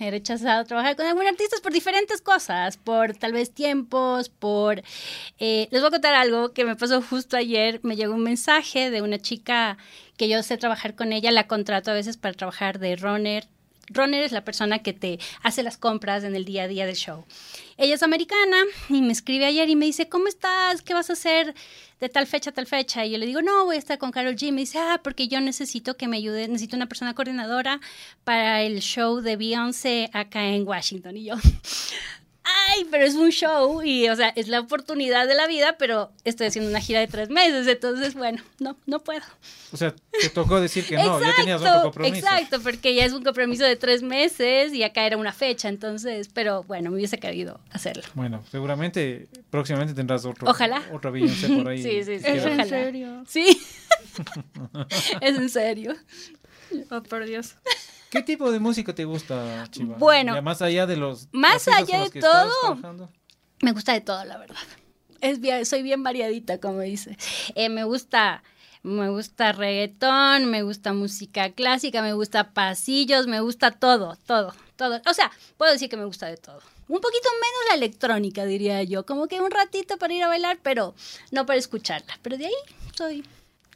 he 0.00 0.10
rechazado 0.10 0.64
trabajar 0.64 0.96
con 0.96 1.06
algunos 1.06 1.30
artistas 1.30 1.60
por 1.60 1.72
diferentes 1.72 2.20
cosas, 2.20 2.76
por 2.76 3.14
tal 3.14 3.32
vez 3.32 3.52
tiempos, 3.52 4.28
por... 4.28 4.82
eh, 5.38 5.68
les 5.70 5.80
voy 5.80 5.88
a 5.88 5.90
contar 5.90 6.14
algo 6.14 6.52
que 6.52 6.64
me 6.64 6.76
pasó 6.76 7.00
justo 7.00 7.36
ayer. 7.36 7.80
Me 7.82 7.96
llegó 7.96 8.14
un 8.14 8.22
mensaje 8.22 8.90
de 8.90 9.02
una 9.02 9.18
chica 9.18 9.78
que 10.16 10.28
yo 10.28 10.42
sé 10.42 10.56
trabajar 10.56 10.96
con 10.96 11.12
ella, 11.12 11.30
la 11.30 11.46
contrato 11.46 11.90
a 11.90 11.94
veces 11.94 12.16
para 12.16 12.34
trabajar 12.34 12.78
de 12.78 12.96
runner. 12.96 13.46
Runner 13.88 14.22
es 14.22 14.32
la 14.32 14.44
persona 14.44 14.80
que 14.80 14.92
te 14.92 15.18
hace 15.42 15.62
las 15.62 15.78
compras 15.78 16.24
en 16.24 16.34
el 16.34 16.44
día 16.44 16.64
a 16.64 16.68
día 16.68 16.86
del 16.86 16.96
show. 16.96 17.24
Ella 17.76 17.94
es 17.94 18.02
americana 18.02 18.56
y 18.88 19.02
me 19.02 19.12
escribe 19.12 19.46
ayer 19.46 19.68
y 19.68 19.76
me 19.76 19.86
dice, 19.86 20.08
¿cómo 20.08 20.28
estás? 20.28 20.82
¿Qué 20.82 20.94
vas 20.94 21.10
a 21.10 21.14
hacer 21.14 21.54
de 22.00 22.08
tal 22.08 22.26
fecha 22.26 22.50
a 22.50 22.52
tal 22.54 22.66
fecha? 22.66 23.04
Y 23.04 23.12
yo 23.12 23.18
le 23.18 23.26
digo, 23.26 23.42
no, 23.42 23.64
voy 23.64 23.76
a 23.76 23.78
estar 23.78 23.98
con 23.98 24.10
Carol 24.10 24.36
G. 24.36 24.52
Me 24.52 24.62
dice, 24.62 24.78
ah, 24.78 25.00
porque 25.02 25.28
yo 25.28 25.40
necesito 25.40 25.96
que 25.96 26.08
me 26.08 26.16
ayude, 26.16 26.48
necesito 26.48 26.76
una 26.76 26.86
persona 26.86 27.14
coordinadora 27.14 27.80
para 28.24 28.62
el 28.62 28.80
show 28.80 29.20
de 29.20 29.36
Beyoncé 29.36 30.10
acá 30.12 30.46
en 30.46 30.66
Washington. 30.66 31.16
Y 31.16 31.24
yo, 31.24 31.34
ay, 32.46 32.86
pero 32.90 33.04
es 33.04 33.14
un 33.14 33.30
show 33.30 33.82
y, 33.82 34.08
o 34.08 34.16
sea, 34.16 34.28
es 34.30 34.48
la 34.48 34.60
oportunidad 34.60 35.26
de 35.26 35.34
la 35.34 35.46
vida, 35.46 35.76
pero 35.78 36.12
estoy 36.24 36.46
haciendo 36.46 36.70
una 36.70 36.80
gira 36.80 37.00
de 37.00 37.08
tres 37.08 37.28
meses, 37.28 37.66
entonces, 37.66 38.14
bueno, 38.14 38.42
no, 38.60 38.76
no 38.86 39.00
puedo. 39.02 39.22
O 39.72 39.76
sea, 39.76 39.94
te 40.20 40.28
tocó 40.30 40.60
decir 40.60 40.86
que 40.86 40.96
no, 40.96 41.20
ya 41.20 41.34
tenías 41.36 41.60
otro 41.60 41.82
compromiso. 41.82 42.16
Exacto, 42.16 42.60
porque 42.60 42.94
ya 42.94 43.04
es 43.04 43.12
un 43.12 43.24
compromiso 43.24 43.64
de 43.64 43.76
tres 43.76 44.02
meses 44.02 44.72
y 44.72 44.82
acá 44.84 45.06
era 45.06 45.16
una 45.16 45.32
fecha, 45.32 45.68
entonces, 45.68 46.28
pero 46.32 46.62
bueno, 46.62 46.90
me 46.90 46.96
hubiese 46.96 47.18
querido 47.18 47.60
hacerlo. 47.70 48.04
Bueno, 48.14 48.44
seguramente 48.50 49.28
próximamente 49.50 49.94
tendrás 49.94 50.24
otro, 50.24 50.48
Ojalá. 50.48 50.82
otra 50.92 51.10
Beyoncé 51.10 51.48
por 51.48 51.68
ahí. 51.68 51.82
Sí, 51.86 52.02
sí, 52.04 52.18
sí. 52.18 52.26
¿Es 52.26 52.44
en 52.44 52.68
serio? 52.68 53.24
Sí, 53.26 53.46
es 55.20 55.36
en 55.36 55.48
serio. 55.48 55.94
Oh, 56.90 57.02
por 57.02 57.24
Dios. 57.24 57.54
¿Qué 58.16 58.22
tipo 58.22 58.50
de 58.50 58.58
música 58.58 58.94
te 58.94 59.04
gusta, 59.04 59.66
Chiva? 59.70 59.96
Bueno, 59.98 60.34
Ya 60.34 60.42
más 60.42 60.62
allá 60.62 60.86
de 60.86 60.96
los 60.96 61.28
más 61.32 61.68
allá 61.68 62.00
los 62.00 62.12
de 62.12 62.20
todo. 62.20 63.10
Me 63.62 63.72
gusta 63.72 63.92
de 63.92 64.00
todo, 64.00 64.24
la 64.24 64.38
verdad. 64.38 64.56
Es 65.20 65.40
bien, 65.40 65.64
soy 65.64 65.82
bien 65.82 66.02
variadita, 66.02 66.58
como 66.60 66.80
dice. 66.80 67.16
Eh, 67.54 67.68
me 67.68 67.84
gusta, 67.84 68.42
me 68.82 69.08
gusta 69.08 69.52
reggaetón, 69.52 70.46
me 70.46 70.62
gusta 70.62 70.92
música 70.92 71.50
clásica, 71.52 72.02
me 72.02 72.12
gusta 72.12 72.52
pasillos, 72.52 73.26
me 73.26 73.40
gusta 73.40 73.70
todo, 73.70 74.16
todo, 74.26 74.54
todo. 74.76 75.00
O 75.08 75.14
sea, 75.14 75.30
puedo 75.56 75.72
decir 75.72 75.88
que 75.88 75.96
me 75.96 76.04
gusta 76.04 76.26
de 76.26 76.36
todo. 76.36 76.60
Un 76.88 77.00
poquito 77.00 77.28
menos 77.30 77.68
la 77.70 77.74
electrónica, 77.74 78.44
diría 78.44 78.82
yo. 78.82 79.04
Como 79.04 79.26
que 79.26 79.40
un 79.40 79.50
ratito 79.50 79.96
para 79.98 80.14
ir 80.14 80.22
a 80.22 80.28
bailar, 80.28 80.58
pero 80.62 80.94
no 81.32 81.44
para 81.44 81.58
escucharla. 81.58 82.18
Pero 82.22 82.36
de 82.36 82.46
ahí 82.46 82.54
soy 82.94 83.24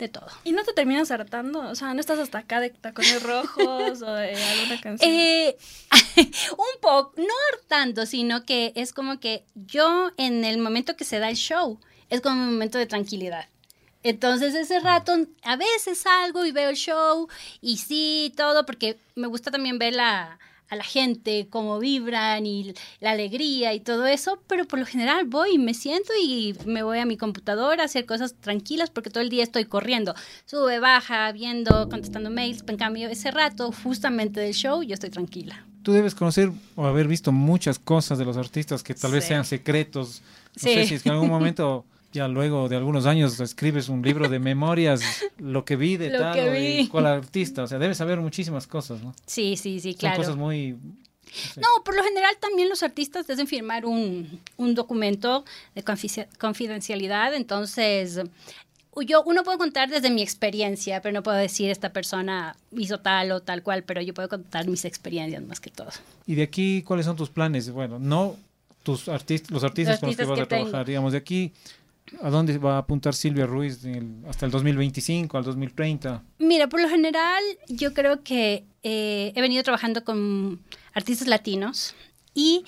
de 0.01 0.09
todo. 0.09 0.27
¿Y 0.45 0.53
no 0.53 0.65
te 0.65 0.73
terminas 0.73 1.11
hartando? 1.11 1.61
O 1.61 1.75
sea, 1.75 1.95
¿no 1.95 2.01
estás 2.01 2.19
hasta 2.19 2.39
acá 2.39 2.61
de 2.61 2.71
tacones 2.71 3.23
rojos 3.23 4.03
o 4.03 4.13
de 4.15 4.35
alguna 4.35 4.81
canción? 4.81 5.11
Eh, 5.11 5.57
un 6.17 6.81
poco, 6.81 7.15
no 7.17 7.35
hartando, 7.53 8.07
sino 8.07 8.45
que 8.45 8.73
es 8.75 8.93
como 8.93 9.21
que 9.21 9.45
yo 9.55 10.11
en 10.17 10.45
el 10.45 10.59
momento 10.59 10.97
que 10.97 11.05
se 11.05 11.19
da 11.19 11.29
el 11.29 11.37
show, 11.37 11.79
es 12.09 12.21
como 12.21 12.43
un 12.43 12.53
momento 12.53 12.79
de 12.79 12.87
tranquilidad. 12.87 13.47
Entonces 14.03 14.55
ese 14.55 14.81
rato 14.81 15.15
a 15.43 15.57
veces 15.57 15.99
salgo 15.99 16.47
y 16.47 16.53
veo 16.53 16.71
el 16.71 16.77
show 16.77 17.29
y 17.61 17.77
sí, 17.77 18.33
todo, 18.37 18.65
porque 18.65 18.99
me 19.15 19.27
gusta 19.27 19.51
también 19.51 19.79
ver 19.79 19.95
la, 19.95 20.39
a 20.71 20.77
la 20.77 20.85
gente, 20.85 21.49
cómo 21.51 21.79
vibran 21.81 22.47
y 22.47 22.73
la 23.01 23.11
alegría 23.11 23.75
y 23.75 23.81
todo 23.81 24.07
eso, 24.07 24.41
pero 24.47 24.65
por 24.67 24.79
lo 24.79 24.87
general 24.87 25.27
voy 25.27 25.55
y 25.55 25.59
me 25.59 25.75
siento 25.75 26.13
y 26.23 26.55
me 26.65 26.83
voy 26.83 26.99
a 27.01 27.05
mi 27.07 27.17
computadora 27.17 27.83
a 27.83 27.87
hacer 27.87 28.07
cosas 28.07 28.35
tranquilas 28.41 28.89
porque 28.89 29.11
todo 29.11 29.23
el 29.23 29.29
día 29.31 29.43
estoy 29.43 29.65
corriendo, 29.65 30.15
sube, 30.47 30.79
baja, 30.79 31.31
viendo, 31.33 31.89
contestando 31.89 32.31
mails, 32.31 32.63
en 32.69 32.77
cambio 32.77 33.09
ese 33.09 33.31
rato 33.31 33.73
justamente 33.73 34.41
del 34.41 34.55
show 34.55 34.83
yo 34.83 34.95
estoy 34.95 35.11
tranquila. 35.11 35.65
Tú 35.83 35.93
debes 35.93 36.15
conocer 36.15 36.53
o 36.77 36.87
haber 36.87 37.09
visto 37.09 37.33
muchas 37.33 37.79
cosas 37.79 38.19
de 38.19 38.25
los 38.25 38.37
artistas 38.37 38.83
que 38.83 38.95
tal 38.95 39.13
vez 39.13 39.25
Sí. 39.25 39.29
sean 39.29 39.45
secretos. 39.45 40.23
No 40.57 40.69
Sí. 40.69 40.75
sé 40.75 40.85
si 40.87 40.95
es 40.95 41.03
que 41.03 41.09
en 41.09 41.15
algún 41.15 41.31
momento, 41.31 41.85
ya 42.13 42.29
luego 42.29 42.69
de 42.69 42.77
algunos 42.77 43.07
años, 43.07 43.39
escribes 43.41 43.89
un 43.89 44.03
libro 44.03 44.29
de 44.29 44.39
memorias, 44.39 45.01
lo 45.39 45.65
que 45.65 45.77
vi 45.77 45.97
de 45.97 46.11
Lo 46.11 46.19
tal 46.19 46.35
que 46.35 46.51
vi. 46.51 46.89
cuál 46.89 47.07
artista. 47.07 47.63
O 47.63 47.67
sea, 47.67 47.79
debes 47.79 47.99
saber 47.99 48.19
muchísimas 48.21 48.67
cosas, 48.67 49.03
¿no? 49.03 49.15
Sí, 49.27 49.57
sí, 49.57 49.81
sí, 49.81 49.93
Son 49.93 49.99
claro. 50.01 50.17
cosas 50.19 50.37
muy... 50.37 50.77
sé. 51.55 51.61
No, 51.61 51.69
por 51.85 51.95
lo 51.95 52.03
general 52.03 52.35
también 52.41 52.69
los 52.69 52.83
artistas 52.83 53.27
deben 53.27 53.47
firmar 53.47 53.87
un, 53.87 54.41
un 54.57 54.75
documento 54.75 55.45
de 55.75 55.85
confidencialidad, 56.39 57.35
entonces 57.35 58.21
yo, 59.07 59.23
uno 59.25 59.45
puede 59.45 59.59
contar 59.59 59.89
desde 59.89 60.11
mi 60.11 60.23
experiencia, 60.23 61.01
pero 61.01 61.13
no 61.13 61.23
puedo 61.23 61.37
decir 61.37 61.71
esta 61.71 61.93
persona 61.93 62.57
hizo 62.77 62.99
tal 62.99 63.33
o 63.33 63.41
tal 63.41 63.63
cual, 63.63 63.85
pero 63.85 64.01
yo 64.03 64.15
puedo 64.15 64.29
contar 64.29 64.67
mis 64.67 64.85
experiencias 64.85 65.43
más 65.43 65.61
que 65.61 65.71
todo. 65.71 65.91
¿Y 66.27 66.35
de 66.35 66.43
aquí 66.43 66.83
cuáles 66.83 67.07
son 67.07 67.17
tus 67.17 67.31
planes? 67.31 67.71
Bueno, 67.71 67.99
no 67.99 68.37
tus 68.83 69.09
artistas, 69.09 69.51
los 69.51 69.63
artistas 69.65 69.95
Los 69.95 70.01
con 70.01 70.09
los 70.09 70.17
que 70.17 70.25
vas 70.25 70.37
que 70.37 70.43
a 70.43 70.47
trabajar, 70.49 70.73
tengo. 70.73 70.85
digamos, 70.85 71.13
de 71.13 71.19
aquí, 71.19 71.53
¿a 72.23 72.31
dónde 72.31 72.59
va 72.59 72.75
a 72.77 72.79
apuntar 72.79 73.15
Silvia 73.15 73.47
Ruiz 73.47 73.85
el- 73.85 74.25
hasta 74.29 74.47
el 74.47 74.53
2025, 74.53 75.37
al 75.39 75.45
2030? 75.45 76.23
Mira, 76.39 76.69
por 76.69 76.81
lo 76.81 76.89
general, 76.89 77.43
yo 77.69 77.93
creo 77.95 78.23
que 78.23 78.65
eh, 78.83 79.33
he 79.35 79.41
venido 79.41 79.63
trabajando 79.63 80.05
con 80.05 80.61
artistas 80.95 81.29
latinos 81.29 81.95
y 82.35 82.65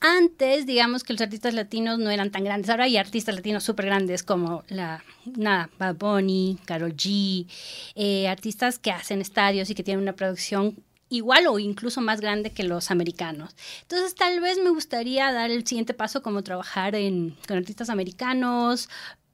antes, 0.00 0.66
digamos 0.66 1.02
que 1.04 1.14
los 1.14 1.22
artistas 1.22 1.54
latinos 1.54 1.98
no 1.98 2.10
eran 2.10 2.30
tan 2.30 2.44
grandes. 2.44 2.68
Ahora 2.68 2.84
hay 2.84 2.98
artistas 2.98 3.34
latinos 3.34 3.64
súper 3.64 3.86
grandes 3.86 4.22
como 4.22 4.62
la, 4.68 5.02
nada, 5.36 5.70
Bad 5.78 5.96
Bunny, 5.96 6.58
Karol 6.66 6.94
G, 6.94 7.46
eh, 7.94 8.28
artistas 8.28 8.78
que 8.78 8.90
hacen 8.90 9.22
estadios 9.22 9.70
y 9.70 9.74
que 9.74 9.82
tienen 9.82 10.02
una 10.02 10.12
producción 10.12 10.76
igual 11.08 11.46
o 11.46 11.58
incluso 11.58 12.00
más 12.00 12.20
grande 12.20 12.50
que 12.50 12.64
los 12.64 12.90
americanos. 12.90 13.54
Entonces, 13.82 14.14
tal 14.14 14.40
vez 14.40 14.58
me 14.58 14.70
gustaría 14.70 15.32
dar 15.32 15.50
el 15.50 15.66
siguiente 15.66 15.94
paso 15.94 16.22
como 16.22 16.42
trabajar 16.42 16.94
en, 16.94 17.36
con 17.46 17.56
artistas 17.58 17.90
americanos, 17.90 18.88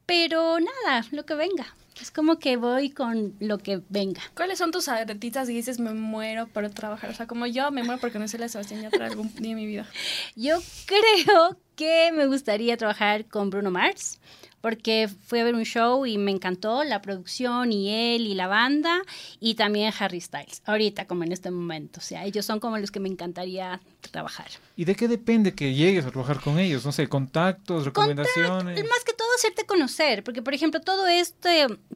pero 0.07 0.59
nada, 0.61 1.07
lo 1.11 1.25
que 1.25 1.35
venga. 1.35 1.75
Es 2.01 2.11
como 2.11 2.39
que 2.39 2.57
voy 2.57 2.91
con 2.91 3.35
lo 3.39 3.59
que 3.59 3.83
venga. 3.89 4.23
¿Cuáles 4.35 4.59
son 4.59 4.71
tus 4.71 4.89
artistas 4.89 5.49
y 5.49 5.55
dices 5.55 5.79
me 5.79 5.93
muero 5.93 6.49
por 6.49 6.69
trabajar? 6.71 7.11
O 7.11 7.15
sea, 7.15 7.27
como 7.27 7.47
yo 7.47 7.71
me 7.71 7.85
muero 7.85 8.01
por 8.01 8.11
conocer 8.13 8.43
a 8.43 8.49
Sebastián 8.49 8.83
Yatra 8.83 9.07
algún 9.07 9.33
día 9.35 9.51
en 9.53 9.57
mi 9.57 9.67
vida. 9.67 9.87
Yo 10.35 10.59
creo 10.87 11.57
que 11.77 12.11
me 12.13 12.27
gustaría 12.27 12.77
trabajar 12.77 13.27
con 13.27 13.51
Bruno 13.51 13.71
Mars, 13.71 14.21
porque 14.63 15.11
fui 15.27 15.41
a 15.41 15.45
ver 15.45 15.55
un 15.55 15.65
show 15.65 16.07
y 16.07 16.17
me 16.17 16.31
encantó 16.31 16.85
la 16.85 17.03
producción 17.03 17.73
y 17.73 17.91
él 18.15 18.27
y 18.27 18.35
la 18.35 18.47
banda, 18.47 19.03
y 19.41 19.57
también 19.57 19.93
Harry 19.99 20.21
Styles, 20.21 20.63
ahorita 20.65 21.07
como 21.07 21.25
en 21.25 21.33
este 21.33 21.51
momento. 21.51 22.01
O 22.01 22.03
sea, 22.03 22.25
ellos 22.25 22.47
son 22.47 22.61
como 22.61 22.79
los 22.79 22.91
que 22.91 23.01
me 23.01 23.09
encantaría 23.09 23.81
trabajar. 24.11 24.47
¿Y 24.77 24.87
de 24.87 24.95
qué 24.95 25.09
depende 25.09 25.55
que 25.55 25.75
llegues 25.75 26.07
a 26.07 26.11
trabajar 26.11 26.41
con 26.41 26.59
ellos? 26.59 26.87
No 26.87 26.93
sé, 26.93 27.09
contactos, 27.09 27.85
recomendaciones. 27.85 28.83
Más 28.89 29.05
que 29.05 29.13
todo, 29.13 29.29
hacerte 29.37 29.67
conocer, 29.67 30.25
porque 30.25 30.41
por 30.41 30.55
ejemplo, 30.55 30.81
todo 30.81 31.07
esto, 31.09 31.49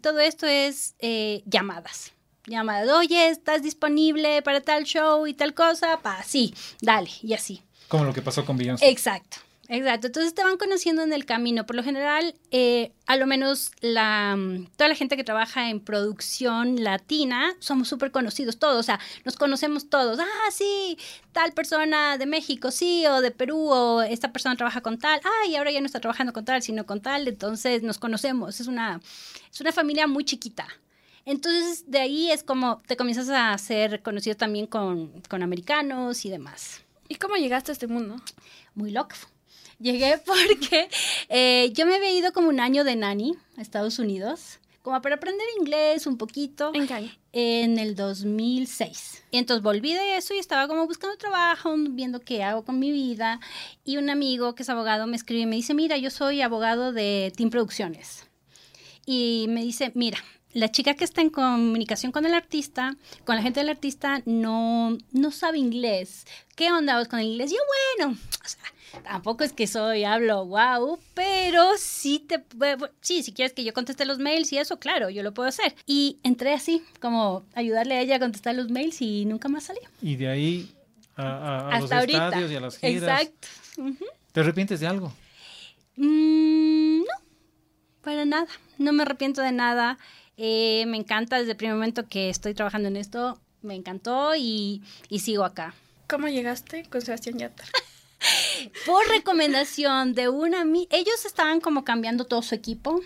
todo 0.03 0.19
esto 0.19 0.47
es 0.47 0.95
eh, 0.99 1.43
llamadas. 1.47 2.13
Llamadas, 2.47 2.89
oye, 2.91 3.29
¿estás 3.29 3.63
disponible 3.63 4.43
para 4.43 4.61
tal 4.61 4.85
show 4.85 5.27
y 5.27 5.35
tal 5.35 5.55
cosa? 5.55 5.99
Pa, 6.01 6.23
sí, 6.25 6.55
dale, 6.81 7.11
y 7.23 7.33
así. 7.33 7.63
Como 7.89 8.05
lo 8.05 8.13
que 8.13 8.23
pasó 8.23 8.45
con 8.45 8.57
Beyoncé. 8.57 8.89
Exacto. 8.89 9.39
Exacto, 9.69 10.07
entonces 10.07 10.33
te 10.33 10.45
van 10.45 10.59
conociendo 10.59 11.03
en 11.03 11.13
el 11.13 11.25
camino. 11.25 11.67
Por 11.67 11.75
lo 11.75 11.83
general, 11.83 12.37
eh, 12.53 12.93
a 13.07 13.17
lo 13.17 13.27
menos 13.27 13.73
la, 13.81 14.39
toda 14.77 14.89
la 14.89 14.95
gente 14.95 15.17
que 15.17 15.25
trabaja 15.25 15.71
en 15.71 15.81
producción 15.81 16.85
latina 16.85 17.53
somos 17.59 17.89
súper 17.89 18.13
conocidos 18.13 18.59
todos, 18.59 18.79
o 18.79 18.83
sea, 18.85 19.01
nos 19.25 19.37
conocemos 19.37 19.91
todos. 19.91 20.21
Ah, 20.21 20.51
sí, 20.53 20.99
tal 21.33 21.53
persona 21.53 22.17
de 22.17 22.27
México, 22.27 22.71
sí, 22.71 23.07
o 23.07 23.21
de 23.21 23.33
Perú, 23.33 23.69
o 23.71 24.03
esta 24.03 24.33
persona 24.33 24.55
trabaja 24.57 24.83
con 24.83 24.99
tal. 24.99 25.21
Ah, 25.25 25.47
y 25.49 25.57
ahora 25.57 25.73
ya 25.73 25.81
no 25.81 25.87
está 25.87 26.01
trabajando 26.01 26.33
con 26.33 26.45
tal, 26.45 26.63
sino 26.63 26.87
con 26.87 27.01
tal. 27.01 27.27
Entonces 27.27 27.83
nos 27.83 27.99
conocemos. 27.99 28.61
Es 28.61 28.69
una, 28.69 29.01
es 29.51 29.61
una 29.61 29.73
familia 29.73 30.07
muy 30.07 30.25
chiquita. 30.25 30.69
Entonces, 31.25 31.91
de 31.91 31.99
ahí 31.99 32.31
es 32.31 32.45
como 32.45 32.81
te 32.87 32.97
comienzas 32.97 33.29
a 33.31 33.57
ser 33.59 34.01
conocido 34.03 34.37
también 34.37 34.69
con, 34.69 35.09
con 35.29 35.43
americanos 35.43 36.25
y 36.25 36.31
demás. 36.31 36.83
¿Y 37.09 37.17
cómo 37.17 37.35
llegaste 37.37 37.73
a 37.73 37.75
este 37.75 37.89
mundo? 37.89 38.17
Muy 38.75 38.93
loco. 38.93 39.17
Llegué 39.79 40.19
porque 40.27 40.89
eh, 41.29 41.71
yo 41.73 41.87
me 41.87 41.97
había 41.97 42.13
ido 42.13 42.33
como 42.33 42.49
un 42.49 42.61
año 42.61 42.85
de 42.85 42.97
nani 42.97 43.35
a 43.57 43.63
Estados 43.63 43.99
Unidos, 43.99 44.59
como 44.83 45.01
para 45.03 45.17
aprender 45.17 45.47
inglés 45.59 46.07
un 46.07 46.17
poquito. 46.17 46.71
¿En 46.75 46.87
qué? 46.87 47.11
En 47.33 47.79
el 47.79 47.97
2006. 47.97 49.25
Y 49.31 49.39
entonces 49.39 49.63
volví 49.63 49.93
de 49.93 50.17
eso 50.17 50.33
y 50.33 50.39
estaba 50.39 50.69
como 50.69 50.87
buscando 50.87 51.17
trabajo, 51.17 51.75
viendo 51.77 52.21
qué 52.21 52.43
hago 52.43 52.65
con 52.65 52.79
mi 52.79 52.93
vida. 52.93 53.41
Y 53.85 53.97
un 53.99 54.09
amigo 54.09 54.55
que 54.55 54.63
es 54.63 54.69
abogado 54.69 55.07
me 55.07 55.17
escribe 55.17 55.43
y 55.43 55.47
me 55.47 55.57
dice, 55.57 55.75
mira, 55.75 55.97
yo 55.97 56.11
soy 56.11 56.41
abogado 56.41 56.93
de 56.93 57.33
Team 57.37 57.51
Producciones. 57.51 58.27
Y 59.05 59.47
me 59.49 59.63
dice, 59.63 59.93
mira, 59.95 60.19
la 60.57 60.71
chica 60.71 60.95
que 60.95 61.05
está 61.05 61.21
en 61.21 61.29
comunicación 61.31 62.13
con 62.13 62.25
el 62.25 62.33
artista, 62.35 62.97
con 63.25 63.37
la 63.37 63.43
gente 63.43 63.61
del 63.61 63.69
artista, 63.69 64.23
no, 64.25 64.97
no 65.13 65.31
sabe 65.31 65.59
inglés. 65.59 66.27
¿Qué 66.55 66.73
onda 66.73 66.99
vos 66.99 67.09
con 67.09 67.19
el 67.19 67.27
inglés? 67.27 67.51
Yo, 67.51 67.59
bueno, 67.99 68.19
o 68.45 68.49
sea, 68.49 69.03
tampoco 69.03 69.45
es 69.45 69.53
que 69.53 69.67
soy, 69.67 70.05
hablo 70.05 70.47
wow, 70.47 70.99
pero 71.13 71.73
sí 71.77 72.21
te, 72.27 72.43
sí, 73.03 73.23
si 73.23 73.33
quieres 73.33 73.53
que 73.53 73.65
yo 73.65 73.75
conteste 73.75 74.07
los 74.07 74.19
mails 74.19 74.51
y 74.53 74.59
eso, 74.59 74.79
claro, 74.79 75.11
yo 75.11 75.23
lo 75.23 75.35
puedo 75.35 75.49
hacer. 75.49 75.75
Y 75.85 76.19
entré 76.23 76.55
así, 76.55 76.83
como 77.01 77.45
ayudarle 77.55 77.97
a 77.97 78.01
ella 78.01 78.17
a 78.17 78.21
contestar 78.21 78.55
los 78.55 78.71
mails 78.71 79.03
y 79.03 79.27
nunca 79.27 79.49
más 79.49 79.65
salí. 79.65 79.81
Y 80.01 80.17
de 80.17 80.29
ahí 80.29 80.71
a, 81.17 81.23
a- 81.23 81.69
a 81.69 81.75
los 81.81 81.85
Hasta 81.85 81.99
ahorita. 81.99 82.25
estadios 82.29 82.51
y 82.51 82.57
a 82.57 82.61
las 82.61 82.79
giras. 82.79 83.03
Exacto. 83.21 83.49
¿Te 84.33 84.41
arrepientes 84.41 84.81
de 84.81 84.87
algo? 84.87 85.13
Mm, 85.97 87.01
no, 87.01 87.05
para 88.03 88.25
nada. 88.25 88.47
No 88.79 88.93
me 88.93 89.03
arrepiento 89.03 89.43
de 89.43 89.53
nada. 89.53 89.99
Eh, 90.37 90.85
me 90.87 90.97
encanta 90.99 91.39
desde 91.39 91.53
el 91.53 91.57
primer 91.57 91.75
momento 91.77 92.07
que 92.09 92.29
estoy 92.31 92.55
trabajando 92.55 92.89
en 92.89 92.97
esto. 92.97 93.39
Me 93.63 93.75
encantó 93.75 94.35
y, 94.37 94.83
y 95.09 95.21
sigo 95.21 95.45
acá. 95.45 95.75
¿Cómo 96.09 96.29
llegaste 96.29 96.85
con 96.85 97.01
Sebastián 97.03 97.39
Yatra? 97.39 97.67
Por 98.87 99.07
recomendación 99.09 100.15
de 100.15 100.29
una... 100.29 100.63
ami- 100.65 100.87
Ellos 100.91 101.25
estaban 101.25 101.61
como 101.61 101.85
cambiando 101.85 102.25
todo 102.25 102.43
su 102.43 102.55
equipo. 102.55 103.01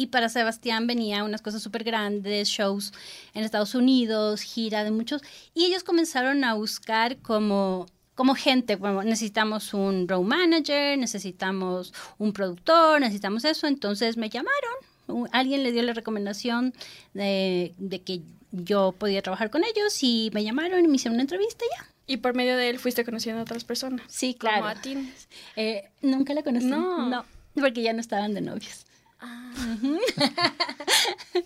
Y 0.00 0.06
para 0.08 0.28
Sebastián 0.28 0.86
venía 0.86 1.24
unas 1.24 1.42
cosas 1.42 1.60
súper 1.60 1.82
grandes, 1.82 2.48
shows 2.48 2.92
en 3.34 3.42
Estados 3.42 3.74
Unidos, 3.74 4.42
gira 4.42 4.84
de 4.84 4.92
muchos. 4.92 5.22
Y 5.54 5.64
ellos 5.64 5.82
comenzaron 5.82 6.44
a 6.44 6.54
buscar 6.54 7.16
como, 7.16 7.86
como 8.14 8.36
gente, 8.36 8.76
bueno, 8.76 9.02
necesitamos 9.02 9.74
un 9.74 10.06
road 10.06 10.22
manager, 10.22 10.96
necesitamos 10.98 11.92
un 12.16 12.32
productor, 12.32 13.00
necesitamos 13.00 13.44
eso. 13.44 13.66
Entonces 13.66 14.16
me 14.16 14.30
llamaron. 14.30 14.74
Un- 15.08 15.28
Alguien 15.32 15.62
le 15.62 15.72
dio 15.72 15.82
la 15.82 15.92
recomendación 15.94 16.72
de, 17.14 17.74
de 17.78 18.00
que 18.02 18.20
yo 18.52 18.92
podía 18.96 19.20
trabajar 19.22 19.50
con 19.50 19.62
ellos 19.64 19.98
y 20.02 20.30
me 20.32 20.42
llamaron 20.44 20.84
y 20.84 20.88
me 20.88 20.96
hicieron 20.96 21.14
una 21.14 21.22
entrevista 21.22 21.64
y 21.64 21.76
ya. 21.78 21.88
Y 22.06 22.16
por 22.18 22.34
medio 22.34 22.56
de 22.56 22.70
él 22.70 22.78
fuiste 22.78 23.04
conociendo 23.04 23.40
a 23.40 23.42
otras 23.42 23.64
personas. 23.64 24.00
Sí, 24.08 24.34
Como 24.34 24.50
claro. 24.52 24.66
a 24.66 24.74
ti. 24.80 25.12
Eh, 25.56 25.90
Nunca 26.00 26.32
la 26.32 26.42
conocí. 26.42 26.64
No. 26.66 27.08
No, 27.10 27.24
porque 27.54 27.82
ya 27.82 27.92
no 27.92 28.00
estaban 28.00 28.32
de 28.32 28.40
novios. 28.40 28.86
Ujú. 29.20 29.98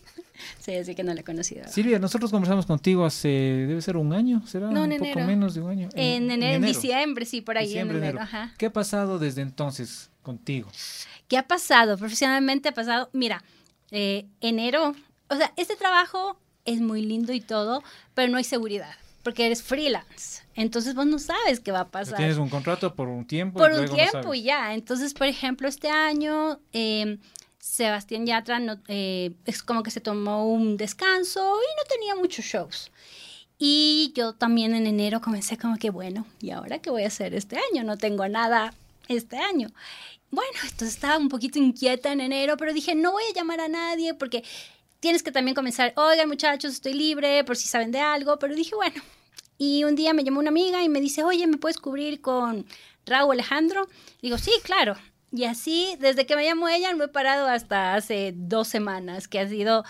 sí, 0.60 0.74
así 0.76 0.94
que 0.94 1.02
no 1.02 1.14
la 1.14 1.20
he 1.20 1.24
conocido. 1.24 1.66
Silvia, 1.68 1.98
nosotros 1.98 2.30
conversamos 2.30 2.66
contigo 2.66 3.04
hace, 3.04 3.28
debe 3.28 3.80
ser 3.82 3.96
un 3.96 4.12
año, 4.12 4.46
¿será? 4.46 4.70
No, 4.70 4.84
un 4.84 4.92
en 4.92 4.98
poco 4.98 5.10
enero. 5.12 5.26
menos 5.26 5.54
de 5.54 5.60
un 5.62 5.70
año. 5.70 5.88
En, 5.94 6.30
enero, 6.30 6.56
en 6.56 6.62
diciembre, 6.62 7.24
sí, 7.24 7.40
por 7.40 7.58
ahí 7.58 7.66
Diciembre, 7.66 7.98
en 7.98 8.04
enero. 8.04 8.18
enero. 8.20 8.24
Ajá. 8.36 8.54
¿Qué 8.58 8.66
ha 8.66 8.72
pasado 8.72 9.18
desde 9.18 9.42
entonces 9.42 10.10
contigo? 10.22 10.70
¿Qué 11.28 11.36
ha 11.38 11.46
pasado? 11.46 11.96
Profesionalmente 11.98 12.68
ha 12.68 12.72
pasado, 12.72 13.10
mira, 13.12 13.42
eh, 13.90 14.26
enero, 14.40 14.94
o 15.28 15.36
sea, 15.36 15.52
este 15.56 15.76
trabajo 15.76 16.38
es 16.64 16.80
muy 16.80 17.02
lindo 17.02 17.32
y 17.32 17.40
todo, 17.40 17.82
pero 18.14 18.30
no 18.30 18.38
hay 18.38 18.44
seguridad, 18.44 18.94
porque 19.22 19.46
eres 19.46 19.62
freelance. 19.62 20.42
Entonces 20.54 20.94
vos 20.94 21.06
no 21.06 21.18
sabes 21.18 21.60
qué 21.60 21.72
va 21.72 21.80
a 21.80 21.88
pasar. 21.90 22.16
Tienes 22.16 22.36
un 22.36 22.48
contrato 22.50 22.94
por 22.94 23.08
un 23.08 23.26
tiempo. 23.26 23.58
y 23.58 23.62
por 23.62 23.70
un 23.72 23.78
luego 23.78 23.94
tiempo 23.94 24.34
y 24.34 24.42
ya. 24.42 24.74
Entonces, 24.74 25.14
por 25.14 25.26
ejemplo, 25.26 25.66
este 25.68 25.88
año 25.88 26.60
eh, 26.72 27.18
Sebastián 27.58 28.26
Yatra 28.26 28.58
no- 28.58 28.80
eh, 28.88 29.32
es 29.46 29.62
como 29.62 29.82
que 29.82 29.90
se 29.90 30.00
tomó 30.00 30.46
un 30.46 30.76
descanso 30.76 31.40
y 31.40 31.76
no 31.78 31.84
tenía 31.88 32.14
muchos 32.16 32.44
shows. 32.44 32.90
Y 33.58 34.12
yo 34.16 34.34
también 34.34 34.74
en 34.74 34.86
enero 34.86 35.20
comencé 35.20 35.56
como 35.56 35.76
que, 35.76 35.90
bueno, 35.90 36.26
¿y 36.40 36.50
ahora 36.50 36.80
qué 36.80 36.90
voy 36.90 37.04
a 37.04 37.06
hacer 37.06 37.32
este 37.34 37.56
año? 37.72 37.84
No 37.84 37.96
tengo 37.96 38.26
nada 38.28 38.74
este 39.16 39.36
año. 39.36 39.68
Bueno, 40.30 40.52
entonces 40.62 40.94
estaba 40.94 41.18
un 41.18 41.28
poquito 41.28 41.58
inquieta 41.58 42.12
en 42.12 42.20
enero, 42.20 42.56
pero 42.56 42.72
dije, 42.72 42.94
no 42.94 43.12
voy 43.12 43.22
a 43.30 43.34
llamar 43.34 43.60
a 43.60 43.68
nadie 43.68 44.14
porque 44.14 44.42
tienes 45.00 45.22
que 45.22 45.32
también 45.32 45.54
comenzar, 45.54 45.92
oigan 45.96 46.28
muchachos, 46.28 46.72
estoy 46.72 46.94
libre 46.94 47.44
por 47.44 47.56
si 47.56 47.68
saben 47.68 47.90
de 47.90 48.00
algo, 48.00 48.38
pero 48.38 48.54
dije, 48.54 48.74
bueno. 48.74 49.02
Y 49.58 49.84
un 49.84 49.94
día 49.94 50.14
me 50.14 50.24
llamó 50.24 50.40
una 50.40 50.48
amiga 50.48 50.82
y 50.82 50.88
me 50.88 51.00
dice, 51.00 51.22
oye, 51.22 51.46
¿me 51.46 51.56
puedes 51.56 51.78
cubrir 51.78 52.20
con 52.20 52.66
Raúl 53.04 53.32
Alejandro? 53.32 53.88
Digo, 54.22 54.38
sí, 54.38 54.52
claro. 54.62 54.96
Y 55.30 55.44
así, 55.44 55.96
desde 56.00 56.26
que 56.26 56.36
me 56.36 56.44
llamó 56.44 56.68
ella, 56.68 56.92
no 56.94 57.04
he 57.04 57.08
parado 57.08 57.46
hasta 57.46 57.94
hace 57.94 58.32
dos 58.36 58.68
semanas, 58.68 59.28
que 59.28 59.38
ha 59.38 59.48
sido 59.48 59.84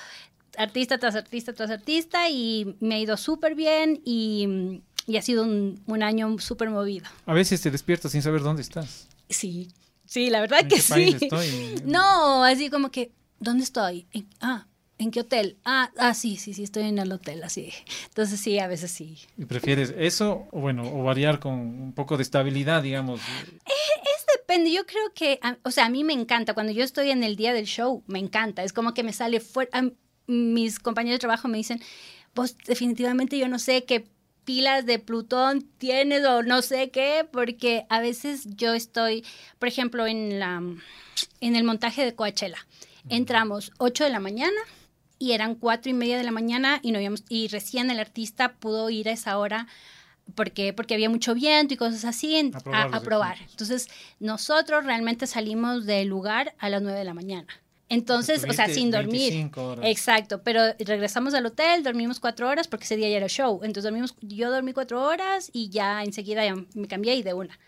artista 0.57 0.99
tras 0.99 1.15
artista 1.15 1.53
tras 1.53 1.71
artista 1.71 2.29
y 2.29 2.77
me 2.81 2.97
ha 2.97 2.99
ido 2.99 3.17
súper 3.17 3.55
bien 3.55 4.01
y, 4.05 4.83
ha 5.17 5.23
sido 5.23 5.45
un, 5.45 5.81
un 5.87 6.03
año 6.03 6.39
súper 6.39 6.71
movido. 6.71 7.07
A 7.27 7.35
veces 7.35 7.61
te 7.61 7.71
despiertas 7.71 8.13
sin 8.13 8.23
saber 8.23 8.43
dónde 8.43 8.63
estás. 8.63 9.09
Sí, 9.33 9.69
sí, 10.05 10.31
la 10.31 10.41
verdad 10.41 10.61
¿En 10.61 10.69
que 10.69 10.77
qué 10.77 10.83
sí. 10.83 10.91
país 10.91 11.15
estoy? 11.15 11.49
No, 11.85 12.45
así 12.45 12.71
como 12.71 12.91
que, 12.91 13.13
¿dónde 13.41 13.65
estoy? 13.65 14.07
En- 14.13 14.29
ah, 14.41 14.67
¿en 14.99 15.11
qué 15.11 15.21
hotel? 15.21 15.59
Ah, 15.65 15.91
ah, 15.99 16.15
sí, 16.15 16.37
sí, 16.37 16.55
sí, 16.55 16.63
estoy 16.63 16.85
en 16.85 16.99
el 16.99 17.11
hotel, 17.13 17.43
así. 17.43 17.73
Entonces 18.07 18.39
sí, 18.41 18.59
a 18.59 18.67
veces 18.69 18.91
sí. 18.91 19.19
¿Y 19.37 19.45
prefieres 19.47 19.93
eso 19.97 20.47
o 20.53 20.61
bueno, 20.61 20.83
o 20.85 21.03
variar 21.03 21.41
con 21.41 21.55
un 21.55 21.93
poco 21.93 22.17
de 22.17 22.23
estabilidad, 22.23 22.83
digamos? 22.83 23.21
Es 23.67 24.27
depende, 24.39 24.73
yo 24.73 24.85
creo 24.87 25.13
que, 25.15 25.41
o 25.65 25.71
sea, 25.71 25.87
a 25.87 25.89
mí 25.89 26.05
me 26.05 26.13
encanta, 26.13 26.55
cuando 26.55 26.73
yo 26.73 26.85
estoy 26.85 27.11
en 27.11 27.23
el 27.25 27.37
día 27.37 27.53
del 27.53 27.67
show, 27.67 28.03
me 28.07 28.19
encanta, 28.19 28.63
es 28.65 28.73
como 28.73 28.93
que 28.95 29.03
me 29.03 29.13
sale 29.13 29.41
fuerte, 29.41 29.95
mis 30.27 30.79
compañeros 30.79 31.17
de 31.17 31.21
trabajo 31.21 31.49
me 31.49 31.59
dicen, 31.59 31.81
vos 32.35 32.57
definitivamente 32.67 33.39
yo 33.39 33.49
no 33.49 33.59
sé 33.59 33.85
qué 33.85 34.05
pilas 34.45 34.87
de 34.87 34.99
Plutón 34.99 35.63
tienes 35.79 36.25
o 36.25 36.43
no 36.43 36.63
sé 36.63 36.91
qué, 36.91 37.27
porque 37.31 37.87
a 37.89 38.01
veces 38.01 38.45
yo 38.57 38.75
estoy, 38.75 39.25
por 39.59 39.69
ejemplo, 39.69 40.07
en, 40.07 40.39
la, 40.39 40.63
en 41.41 41.57
el 41.57 41.65
montaje 41.65 42.05
de 42.05 42.15
Coachella, 42.15 42.67
entramos 43.09 43.73
8 43.79 44.05
de 44.05 44.11
la 44.11 44.21
mañana 44.21 44.61
y 45.19 45.33
eran 45.33 45.55
cuatro 45.55 45.91
y 45.91 45.95
media 45.95 46.19
de 46.19 46.25
la 46.25 46.33
mañana 46.33 46.81
y, 46.83 46.91
no 46.91 46.99
habíamos, 46.99 47.25
y 47.29 47.49
recién 47.49 47.91
el 47.91 48.01
artista 48.01 48.55
pudo 48.55 48.91
ir 48.91 49.09
a 49.09 49.13
esa 49.13 49.39
hora 49.39 49.69
porque, 50.35 50.73
porque 50.73 50.95
había 50.95 51.11
mucho 51.11 51.35
viento 51.35 51.75
y 51.75 51.77
cosas 51.77 52.05
así 52.05 52.37
A 52.73 52.83
a, 52.83 53.01
probar 53.01 53.37
a. 53.37 53.45
Entonces, 53.51 53.89
nosotros 54.19 54.85
realmente 54.85 55.27
salimos 55.27 55.87
del 55.87 56.09
lugar 56.09 56.55
a 56.59 56.69
las 56.69 56.83
9 56.83 56.99
de 56.99 57.05
la 57.05 57.15
mañana. 57.15 57.47
Entonces, 57.89 58.45
o 58.49 58.53
sea, 58.53 58.69
sin 58.69 58.91
dormir. 58.91 59.33
25 59.33 59.63
horas. 59.63 59.85
Exacto, 59.87 60.43
pero 60.43 60.63
regresamos 60.79 61.35
al 61.35 61.45
hotel, 61.45 61.83
dormimos 61.83 62.21
cuatro 62.21 62.49
horas 62.49 62.67
porque 62.67 62.85
ese 62.85 62.97
día 62.97 63.09
ya 63.11 63.19
era 63.19 63.29
show. 63.29 63.61
Entonces 63.63 63.85
dormimos, 63.85 64.15
yo 64.23 64.51
dormí 64.51 64.73
cuatro 64.73 65.03
horas 65.03 65.51
y 65.53 65.69
ya 65.69 66.03
enseguida 66.03 66.45
ya 66.45 66.55
me 66.75 66.89
cambié 66.89 67.17
y 67.17 67.23
de 67.23 67.35
una. 67.35 67.59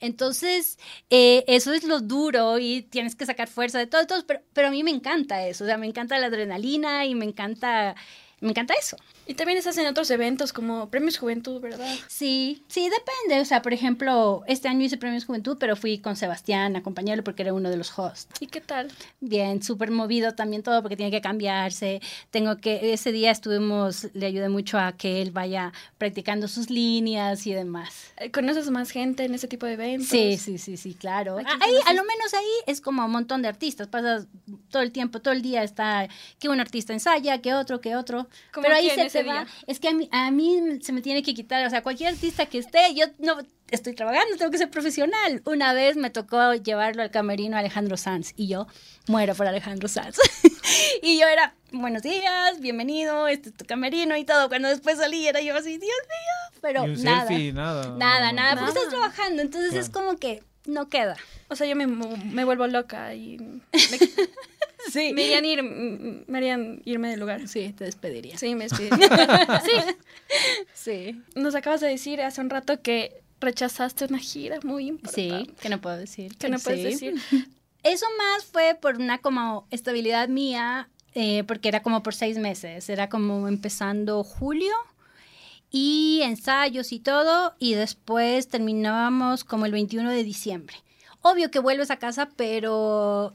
Entonces, 0.00 0.78
eh, 1.10 1.44
eso 1.46 1.72
es 1.72 1.84
lo 1.84 2.00
duro 2.00 2.58
y 2.58 2.82
tienes 2.82 3.14
que 3.14 3.26
sacar 3.26 3.48
fuerza 3.48 3.78
de 3.78 3.86
todo, 3.86 4.06
todo, 4.06 4.24
pero, 4.26 4.40
pero 4.54 4.68
a 4.68 4.70
mí 4.70 4.82
me 4.82 4.90
encanta 4.90 5.46
eso, 5.46 5.64
o 5.64 5.66
sea, 5.66 5.76
me 5.76 5.86
encanta 5.86 6.18
la 6.18 6.26
adrenalina 6.28 7.04
y 7.04 7.14
me 7.14 7.26
encanta, 7.26 7.94
me 8.40 8.48
encanta 8.48 8.74
eso. 8.74 8.96
Y 9.30 9.34
también 9.34 9.58
estás 9.58 9.78
en 9.78 9.86
otros 9.86 10.10
eventos 10.10 10.52
como 10.52 10.90
Premios 10.90 11.16
Juventud, 11.16 11.60
¿verdad? 11.60 11.94
Sí, 12.08 12.64
sí, 12.66 12.90
depende. 12.90 13.40
O 13.40 13.44
sea, 13.44 13.62
por 13.62 13.72
ejemplo, 13.72 14.42
este 14.48 14.66
año 14.66 14.84
hice 14.84 14.96
Premios 14.96 15.24
Juventud, 15.24 15.56
pero 15.60 15.76
fui 15.76 15.98
con 15.98 16.16
Sebastián 16.16 16.74
a 16.74 16.80
acompañarlo 16.80 17.22
porque 17.22 17.42
era 17.42 17.54
uno 17.54 17.70
de 17.70 17.76
los 17.76 17.96
hosts. 17.96 18.26
¿Y 18.40 18.48
qué 18.48 18.60
tal? 18.60 18.90
Bien, 19.20 19.62
súper 19.62 19.92
movido 19.92 20.34
también 20.34 20.64
todo 20.64 20.82
porque 20.82 20.96
tiene 20.96 21.12
que 21.12 21.20
cambiarse. 21.20 22.00
Tengo 22.32 22.56
que, 22.56 22.92
ese 22.92 23.12
día 23.12 23.30
estuvimos, 23.30 24.08
le 24.14 24.26
ayudé 24.26 24.48
mucho 24.48 24.80
a 24.80 24.96
que 24.96 25.22
él 25.22 25.30
vaya 25.30 25.72
practicando 25.96 26.48
sus 26.48 26.68
líneas 26.68 27.46
y 27.46 27.52
demás. 27.52 28.12
Eh, 28.16 28.32
¿Conoces 28.32 28.68
más 28.70 28.90
gente 28.90 29.26
en 29.26 29.34
ese 29.34 29.46
tipo 29.46 29.64
de 29.64 29.74
eventos? 29.74 30.08
Sí, 30.08 30.38
sí, 30.38 30.58
sí, 30.58 30.76
sí, 30.76 30.94
claro. 30.94 31.38
¿A 31.38 31.44
quién 31.44 31.62
Ahí, 31.62 31.74
a 31.86 31.92
lo 31.92 32.02
menos 32.02 32.34
ahí 32.34 32.52
es 32.66 32.80
como 32.80 33.04
un 33.04 33.12
montón 33.12 33.42
de 33.42 33.48
artistas. 33.48 33.86
Pasas 33.86 34.26
todo 34.70 34.82
el 34.82 34.90
tiempo, 34.90 35.20
todo 35.20 35.34
el 35.34 35.42
día 35.42 35.62
está 35.62 36.08
que 36.40 36.48
un 36.48 36.58
artista 36.58 36.92
ensaya, 36.92 37.40
que 37.40 37.54
otro, 37.54 37.80
que 37.80 37.94
otro. 37.94 38.26
¿Cómo 38.52 38.64
Pero 38.64 38.74
ahí 38.74 38.90
quién 38.92 39.08
se 39.22 39.26
va. 39.28 39.32
día? 39.44 39.46
Es 39.66 39.80
que 39.80 39.88
a 39.88 39.92
mí, 39.92 40.08
a 40.12 40.30
mí 40.30 40.78
se 40.82 40.92
me 40.92 41.02
tiene 41.02 41.22
que 41.22 41.34
quitar, 41.34 41.64
o 41.66 41.70
sea, 41.70 41.82
cualquier 41.82 42.10
artista 42.14 42.46
que 42.46 42.58
esté, 42.58 42.94
yo 42.94 43.06
no 43.18 43.38
estoy 43.70 43.94
trabajando, 43.94 44.36
tengo 44.36 44.50
que 44.50 44.58
ser 44.58 44.70
profesional. 44.70 45.42
Una 45.44 45.72
vez 45.72 45.96
me 45.96 46.10
tocó 46.10 46.54
llevarlo 46.54 47.02
al 47.02 47.10
camerino 47.10 47.56
a 47.56 47.60
Alejandro 47.60 47.96
Sanz 47.96 48.32
y 48.36 48.48
yo 48.48 48.66
muero 49.06 49.34
por 49.34 49.46
Alejandro 49.46 49.88
Sanz. 49.88 50.18
y 51.02 51.18
yo 51.20 51.26
era, 51.28 51.54
buenos 51.72 52.02
días, 52.02 52.60
bienvenido, 52.60 53.28
este 53.28 53.50
es 53.50 53.56
tu 53.56 53.64
camerino 53.64 54.16
y 54.16 54.24
todo. 54.24 54.48
Cuando 54.48 54.68
después 54.68 54.98
salí 54.98 55.26
era 55.26 55.40
yo 55.40 55.54
así, 55.56 55.70
Dios 55.78 55.82
mío, 55.82 56.58
pero 56.60 56.86
Y 56.86 56.90
un 56.90 57.04
nada. 57.04 57.26
selfie, 57.28 57.52
nada. 57.52 57.94
Nada, 57.96 58.32
no, 58.32 58.32
no. 58.32 58.42
nada, 58.42 58.50
porque 58.56 58.66
Nada. 58.74 58.80
estás 58.80 58.88
trabajando, 58.88 59.42
entonces 59.42 59.74
es 59.74 59.88
Claro. 59.90 60.06
como 60.08 60.18
que 60.18 60.42
no 60.66 60.88
queda. 60.88 61.16
O 61.48 61.56
sea, 61.56 61.66
yo 61.66 61.74
me, 61.76 61.86
me 61.86 62.44
vuelvo 62.44 62.66
loca 62.66 63.14
y 63.14 63.38
me, 63.38 63.60
Sí. 64.90 65.12
me 65.14 65.24
harían 65.24 65.44
ir, 65.44 65.62
me 65.62 66.38
harían 66.38 66.82
irme 66.84 67.10
del 67.10 67.20
lugar. 67.20 67.46
Sí, 67.48 67.72
te 67.76 67.84
despediría. 67.84 68.36
Sí, 68.38 68.54
me 68.54 68.64
despediría. 68.64 68.98
sí, 69.64 69.94
Sí. 70.74 71.22
nos 71.34 71.54
acabas 71.54 71.80
de 71.80 71.88
decir 71.88 72.20
hace 72.22 72.40
un 72.40 72.50
rato 72.50 72.80
que 72.82 73.20
rechazaste 73.40 74.04
una 74.04 74.18
gira 74.18 74.58
muy 74.62 74.88
importante. 74.88 75.44
Sí, 75.46 75.50
que 75.60 75.68
no 75.68 75.80
puedo 75.80 75.96
decir. 75.96 76.36
¿Qué 76.38 76.48
no 76.48 76.58
puedes 76.58 76.98
Sí. 76.98 77.06
decir? 77.10 77.14
Eso 77.82 78.06
más 78.18 78.44
fue 78.44 78.76
por 78.80 78.96
una 78.96 79.18
como 79.18 79.66
estabilidad 79.70 80.28
mía, 80.28 80.88
eh, 81.14 81.44
porque 81.44 81.68
era 81.68 81.82
como 81.82 82.02
por 82.02 82.14
seis 82.14 82.36
meses, 82.38 82.88
era 82.90 83.08
como 83.08 83.48
empezando 83.48 84.22
julio 84.22 84.72
y 85.70 86.20
ensayos 86.22 86.92
y 86.92 86.98
todo, 87.00 87.54
y 87.58 87.74
después 87.74 88.48
terminábamos 88.48 89.44
como 89.44 89.66
el 89.66 89.72
21 89.72 90.10
de 90.10 90.24
diciembre. 90.24 90.76
Obvio 91.22 91.50
que 91.50 91.58
vuelves 91.58 91.90
a 91.90 91.98
casa, 91.98 92.30
pero 92.36 93.34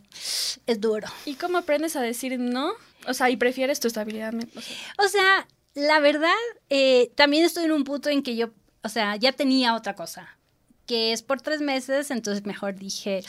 es 0.65 0.82
duro. 0.82 1.08
¿Y 1.25 1.36
cómo 1.36 1.60
aprendes 1.60 1.96
a 1.96 2.01
decir 2.01 2.39
no? 2.39 2.74
O 3.08 3.13
sea, 3.13 3.30
y 3.30 3.38
prefieres 3.38 3.80
tu 3.80 3.88
estabilidad. 3.88 4.34
o 4.34 4.62
sea, 4.62 4.74
O 4.98 5.08
sea, 5.08 5.48
la 5.76 6.00
verdad, 6.00 6.32
eh, 6.69 7.12
también 7.15 7.43
estoy 7.43 7.65
en 7.65 7.74
un 7.74 7.84
punto 7.84 8.10
en 8.10 8.24
que 8.24 8.36
yo, 8.36 8.50
o 8.82 8.89
sea, 8.89 9.17
ya 9.17 9.34
tenía 9.34 9.76
otra 9.76 9.93
cosa, 9.93 10.38
que 10.88 11.12
es 11.12 11.21
por 11.21 11.41
tres 11.41 11.62
meses, 11.62 12.12
entonces 12.12 12.45
mejor 12.45 12.76
dije, 12.76 13.24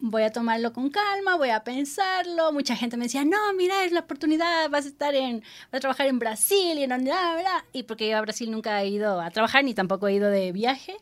voy 0.00 0.22
a 0.22 0.30
tomarlo 0.30 0.72
con 0.72 0.90
calma, 0.90 1.36
voy 1.36 1.50
a 1.50 1.64
pensarlo. 1.64 2.52
Mucha 2.52 2.76
gente 2.76 2.96
me 2.96 3.04
decía, 3.04 3.24
no, 3.24 3.52
mira, 3.56 3.84
es 3.84 3.92
la 3.92 4.00
oportunidad, 4.00 4.70
vas 4.70 4.84
a 4.84 4.88
estar 4.88 5.14
en, 5.14 5.40
vas 5.70 5.78
a 5.78 5.80
trabajar 5.80 6.06
en 6.06 6.18
Brasil 6.18 6.78
y 6.78 6.82
en 6.82 6.88
bla, 6.88 7.02
bla. 7.04 7.64
Y 7.72 7.84
porque 7.84 8.08
yo 8.08 8.18
a 8.18 8.20
Brasil 8.20 8.50
nunca 8.50 8.82
he 8.82 8.88
ido 8.88 9.20
a 9.20 9.30
trabajar 9.30 9.64
ni 9.64 9.74
tampoco 9.74 10.08
he 10.08 10.14
ido 10.14 10.30
de 10.30 10.52
viaje. 10.52 10.96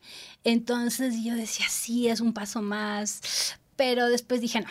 Entonces 0.44 1.22
yo 1.22 1.34
decía, 1.34 1.66
sí, 1.68 2.08
es 2.08 2.20
un 2.20 2.32
paso 2.32 2.62
más. 2.62 3.56
Pero 3.76 4.08
después 4.08 4.40
dije, 4.40 4.60
no, 4.60 4.68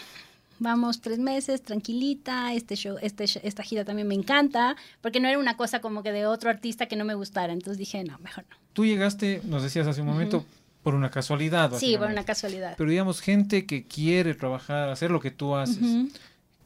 vamos 0.60 1.02
tres 1.02 1.20
meses, 1.20 1.62
tranquilita, 1.62 2.54
este 2.54 2.76
show, 2.76 2.98
este, 3.02 3.26
esta 3.44 3.64
gira 3.64 3.86
también 3.86 4.08
me 4.08 4.16
encanta, 4.16 4.76
porque 5.02 5.20
no 5.20 5.28
era 5.28 5.38
una 5.38 5.58
cosa 5.58 5.82
como 5.82 6.02
que 6.02 6.12
de 6.12 6.26
otro 6.26 6.50
artista 6.50 6.88
que 6.88 6.96
no 6.96 7.06
me 7.06 7.14
gustara. 7.14 7.54
Entonces 7.54 7.78
dije, 7.78 8.04
no, 8.04 8.18
mejor 8.20 8.46
no. 8.50 8.56
Tú 8.74 8.86
llegaste, 8.86 9.42
nos 9.44 9.64
decías 9.64 9.88
hace 9.88 10.02
un 10.02 10.08
momento, 10.08 10.46
por 10.86 10.94
una 10.96 11.10
casualidad. 11.10 11.74
Sí, 11.78 11.98
por 11.98 12.08
una 12.12 12.24
casualidad. 12.24 12.76
Pero 12.78 12.90
digamos, 12.90 13.20
gente 13.20 13.66
que 13.66 13.86
quiere 13.88 14.36
trabajar, 14.36 14.88
hacer 14.90 15.10
lo 15.12 15.20
que 15.20 15.32
tú 15.32 15.56
haces. 15.56 15.80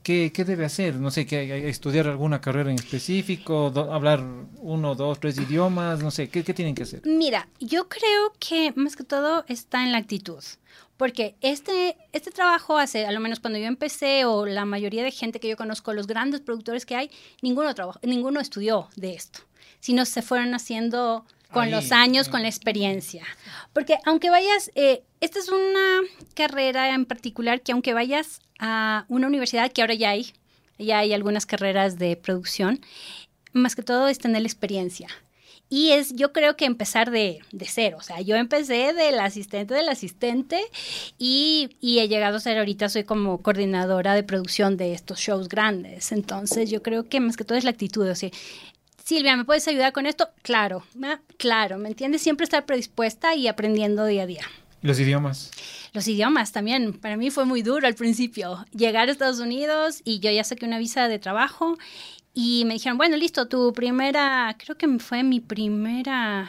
¿qué, 0.03 0.31
qué 0.33 0.43
debe 0.43 0.65
hacer? 0.65 0.95
No 0.95 1.09
sé, 1.09 1.25
que 1.25 1.69
estudiar 1.69 2.07
alguna 2.07 2.41
carrera 2.41 2.69
en 2.69 2.75
específico, 2.75 3.69
do- 3.71 3.93
hablar 3.93 4.21
uno, 4.57 4.93
dos, 4.95 5.19
tres 5.21 5.37
idiomas, 5.37 6.03
no 6.03 6.11
sé, 6.11 6.27
¿qué, 6.29 6.43
qué 6.43 6.53
tienen 6.53 6.75
que 6.75 6.83
hacer? 6.83 7.01
Mira, 7.05 7.47
yo 7.59 7.87
creo 7.87 8.33
que 8.39 8.73
más 8.75 8.95
que 8.97 9.03
todo 9.05 9.45
está 9.47 9.83
en 9.83 9.91
la 9.93 9.97
actitud. 9.99 10.43
Porque 10.97 11.35
este, 11.39 11.95
este 12.11 12.29
trabajo 12.31 12.77
hace, 12.77 13.05
a 13.05 13.11
lo 13.13 13.21
menos 13.21 13.39
cuando 13.39 13.57
yo 13.57 13.67
empecé, 13.67 14.25
o 14.25 14.45
la 14.45 14.65
mayoría 14.65 15.01
de 15.01 15.11
gente 15.11 15.39
que 15.39 15.47
yo 15.47 15.55
conozco, 15.55 15.93
los 15.93 16.07
grandes 16.07 16.41
productores 16.41 16.85
que 16.85 16.95
hay, 16.97 17.09
ninguno, 17.41 17.73
trabajó, 17.73 17.99
ninguno 18.03 18.41
estudió 18.41 18.89
de 18.97 19.13
esto, 19.13 19.39
sino 19.79 20.03
se 20.05 20.21
fueron 20.21 20.53
haciendo 20.53 21.25
con 21.51 21.65
Ahí. 21.65 21.71
los 21.71 21.91
años, 21.91 22.29
con 22.29 22.41
la 22.41 22.47
experiencia. 22.47 23.23
Porque 23.73 23.97
aunque 24.05 24.29
vayas, 24.29 24.71
eh, 24.75 25.03
esta 25.19 25.39
es 25.39 25.49
una 25.49 26.01
carrera 26.35 26.93
en 26.93 27.05
particular 27.05 27.61
que 27.61 27.71
aunque 27.71 27.93
vayas 27.93 28.39
a 28.59 29.05
una 29.09 29.27
universidad, 29.27 29.71
que 29.71 29.81
ahora 29.81 29.93
ya 29.95 30.11
hay, 30.11 30.33
ya 30.77 30.99
hay 30.99 31.13
algunas 31.13 31.45
carreras 31.45 31.97
de 31.97 32.15
producción, 32.15 32.81
más 33.53 33.75
que 33.75 33.81
todo 33.83 34.07
es 34.07 34.19
tener 34.19 34.41
la 34.41 34.47
experiencia. 34.47 35.07
Y 35.71 35.91
es, 35.91 36.15
yo 36.15 36.33
creo 36.33 36.57
que 36.57 36.65
empezar 36.65 37.11
de, 37.11 37.41
de 37.51 37.65
cero. 37.67 37.97
O 37.99 38.03
sea, 38.03 38.21
yo 38.21 38.35
empecé 38.35 38.91
del 38.93 39.19
asistente 39.19 39.75
del 39.75 39.87
asistente 39.89 40.59
y, 41.19 41.77
y 41.79 41.99
he 41.99 42.07
llegado 42.07 42.37
a 42.37 42.39
ser 42.39 42.57
ahorita, 42.57 42.89
soy 42.89 43.03
como 43.03 43.43
coordinadora 43.43 44.15
de 44.15 44.23
producción 44.23 44.77
de 44.77 44.93
estos 44.93 45.19
shows 45.19 45.47
grandes. 45.47 46.11
Entonces, 46.11 46.71
yo 46.71 46.81
creo 46.81 47.07
que 47.07 47.19
más 47.19 47.37
que 47.37 47.43
todo 47.43 47.55
es 47.55 47.65
la 47.65 47.69
actitud. 47.69 48.09
O 48.09 48.15
sea, 48.15 48.31
Silvia, 49.09 49.35
¿me 49.35 49.43
puedes 49.43 49.67
ayudar 49.67 49.91
con 49.91 50.05
esto? 50.05 50.29
Claro, 50.43 50.83
claro, 51.37 51.79
¿me 51.79 51.89
entiendes? 51.89 52.21
Siempre 52.21 52.43
estar 52.43 52.67
predispuesta 52.67 53.33
y 53.33 53.47
aprendiendo 53.47 54.05
día 54.05 54.21
a 54.21 54.25
día. 54.27 54.43
Los 54.83 54.99
idiomas. 54.99 55.49
Los 55.93 56.07
idiomas 56.07 56.51
también, 56.51 56.93
para 56.93 57.17
mí 57.17 57.31
fue 57.31 57.45
muy 57.45 57.63
duro 57.63 57.87
al 57.87 57.95
principio. 57.95 58.63
Llegar 58.71 59.09
a 59.09 59.11
Estados 59.11 59.39
Unidos 59.39 60.03
y 60.03 60.19
yo 60.19 60.29
ya 60.29 60.43
saqué 60.43 60.67
una 60.67 60.77
visa 60.77 61.07
de 61.07 61.17
trabajo 61.17 61.75
y 62.35 62.65
me 62.67 62.75
dijeron, 62.75 62.99
bueno, 62.99 63.17
listo, 63.17 63.47
tu 63.47 63.73
primera, 63.73 64.55
creo 64.59 64.77
que 64.77 64.87
fue 64.99 65.23
mi 65.23 65.39
primera, 65.39 66.47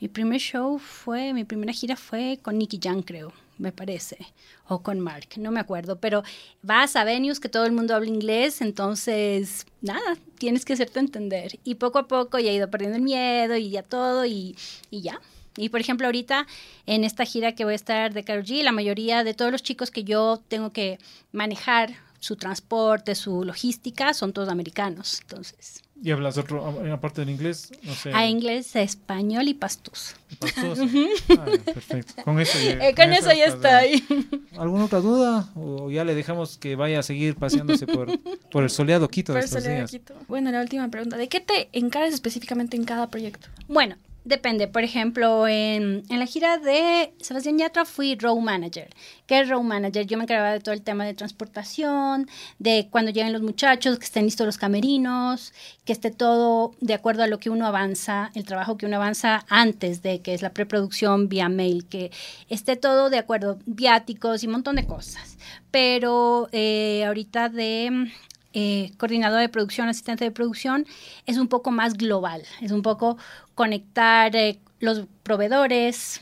mi 0.00 0.08
primer 0.08 0.40
show 0.40 0.80
fue, 0.80 1.32
mi 1.32 1.44
primera 1.44 1.72
gira 1.72 1.94
fue 1.94 2.40
con 2.42 2.58
Nicky 2.58 2.80
Jam, 2.82 3.02
creo, 3.04 3.32
me 3.62 3.72
parece, 3.72 4.18
o 4.66 4.82
con 4.82 5.00
Mark, 5.00 5.28
no 5.38 5.52
me 5.52 5.60
acuerdo, 5.60 6.00
pero 6.00 6.22
vas 6.62 6.96
a 6.96 7.04
venues 7.04 7.40
que 7.40 7.48
todo 7.48 7.64
el 7.64 7.72
mundo 7.72 7.94
habla 7.94 8.08
inglés, 8.08 8.60
entonces, 8.60 9.66
nada, 9.80 10.16
tienes 10.38 10.64
que 10.64 10.72
hacerte 10.72 10.98
entender. 10.98 11.58
Y 11.64 11.76
poco 11.76 12.00
a 12.00 12.08
poco 12.08 12.38
ya 12.38 12.50
he 12.50 12.54
ido 12.54 12.70
perdiendo 12.70 12.96
el 12.96 13.02
miedo 13.04 13.56
y 13.56 13.70
ya 13.70 13.82
todo 13.82 14.26
y, 14.26 14.56
y 14.90 15.00
ya. 15.00 15.20
Y 15.56 15.68
por 15.68 15.80
ejemplo, 15.80 16.06
ahorita 16.06 16.46
en 16.86 17.04
esta 17.04 17.24
gira 17.24 17.54
que 17.54 17.64
voy 17.64 17.74
a 17.74 17.76
estar 17.76 18.12
de 18.12 18.24
Karol 18.24 18.44
G, 18.44 18.62
la 18.62 18.72
mayoría 18.72 19.22
de 19.22 19.34
todos 19.34 19.52
los 19.52 19.62
chicos 19.62 19.90
que 19.90 20.02
yo 20.04 20.42
tengo 20.48 20.72
que 20.72 20.98
manejar 21.30 21.94
su 22.18 22.36
transporte, 22.36 23.14
su 23.14 23.44
logística, 23.44 24.14
son 24.14 24.32
todos 24.32 24.48
americanos. 24.48 25.20
Entonces, 25.22 25.82
¿Y 26.04 26.10
hablas 26.10 26.36
otro, 26.36 26.66
aparte 26.92 27.20
del 27.20 27.30
inglés? 27.30 27.72
No 27.84 27.94
sé. 27.94 28.12
a 28.12 28.26
inglés, 28.26 28.74
español 28.74 29.46
y 29.46 29.54
pastus. 29.54 30.16
pastoso. 30.38 30.84
Ah, 31.30 31.44
perfecto. 31.64 32.22
Con 32.24 32.40
eso 32.40 32.58
ya, 32.58 32.88
Eh, 32.88 32.94
con 32.94 33.12
eso 33.12 33.32
ya 33.32 33.46
estás, 33.46 33.84
estoy. 33.84 34.26
¿Alguna 34.58 34.86
otra 34.86 34.98
duda? 35.00 35.48
¿O 35.54 35.90
ya 35.90 36.04
le 36.04 36.14
dejamos 36.16 36.58
que 36.58 36.74
vaya 36.74 36.98
a 36.98 37.02
seguir 37.04 37.36
paseándose 37.36 37.86
por, 37.86 38.08
por 38.50 38.64
el 38.64 38.70
soleado 38.70 39.08
Quito 39.08 39.32
de 39.32 39.38
Por 39.38 39.44
estos 39.44 39.64
días? 39.64 39.90
Quito. 39.90 40.14
Bueno, 40.26 40.50
la 40.50 40.60
última 40.60 40.88
pregunta. 40.88 41.16
¿De 41.16 41.28
qué 41.28 41.40
te 41.40 41.68
encaras 41.72 42.12
específicamente 42.12 42.76
en 42.76 42.84
cada 42.84 43.08
proyecto? 43.08 43.46
Bueno, 43.68 43.96
Depende, 44.24 44.68
por 44.68 44.84
ejemplo, 44.84 45.48
en, 45.48 46.04
en, 46.08 46.18
la 46.20 46.26
gira 46.26 46.56
de 46.56 47.12
Sebastián 47.20 47.58
Yatra 47.58 47.84
fui 47.84 48.14
row 48.14 48.40
manager. 48.40 48.88
¿Qué 49.26 49.40
es 49.40 49.48
row 49.48 49.60
manager? 49.64 50.06
Yo 50.06 50.16
me 50.16 50.22
encargaba 50.22 50.52
de 50.52 50.60
todo 50.60 50.74
el 50.74 50.82
tema 50.82 51.04
de 51.04 51.12
transportación, 51.14 52.28
de 52.60 52.86
cuando 52.88 53.10
lleguen 53.10 53.32
los 53.32 53.42
muchachos, 53.42 53.98
que 53.98 54.04
estén 54.04 54.24
listos 54.24 54.46
los 54.46 54.58
camerinos, 54.58 55.52
que 55.84 55.92
esté 55.92 56.12
todo 56.12 56.70
de 56.80 56.94
acuerdo 56.94 57.24
a 57.24 57.26
lo 57.26 57.40
que 57.40 57.50
uno 57.50 57.66
avanza, 57.66 58.30
el 58.34 58.44
trabajo 58.44 58.76
que 58.76 58.86
uno 58.86 58.94
avanza 58.94 59.44
antes 59.48 60.02
de 60.02 60.20
que 60.20 60.34
es 60.34 60.42
la 60.42 60.50
preproducción 60.50 61.28
vía 61.28 61.48
mail, 61.48 61.88
que 61.88 62.12
esté 62.48 62.76
todo 62.76 63.10
de 63.10 63.18
acuerdo, 63.18 63.58
viáticos 63.66 64.44
y 64.44 64.46
un 64.46 64.52
montón 64.52 64.76
de 64.76 64.86
cosas. 64.86 65.36
Pero 65.72 66.48
eh, 66.52 67.04
ahorita 67.04 67.48
de 67.48 68.08
eh, 68.52 68.92
coordinador 68.98 69.40
de 69.40 69.48
producción, 69.48 69.88
asistente 69.88 70.24
de 70.24 70.30
producción, 70.30 70.86
es 71.26 71.38
un 71.38 71.48
poco 71.48 71.70
más 71.70 71.94
global, 71.94 72.42
es 72.60 72.70
un 72.70 72.82
poco 72.82 73.18
conectar 73.54 74.34
eh, 74.36 74.58
los 74.80 75.04
proveedores, 75.22 76.20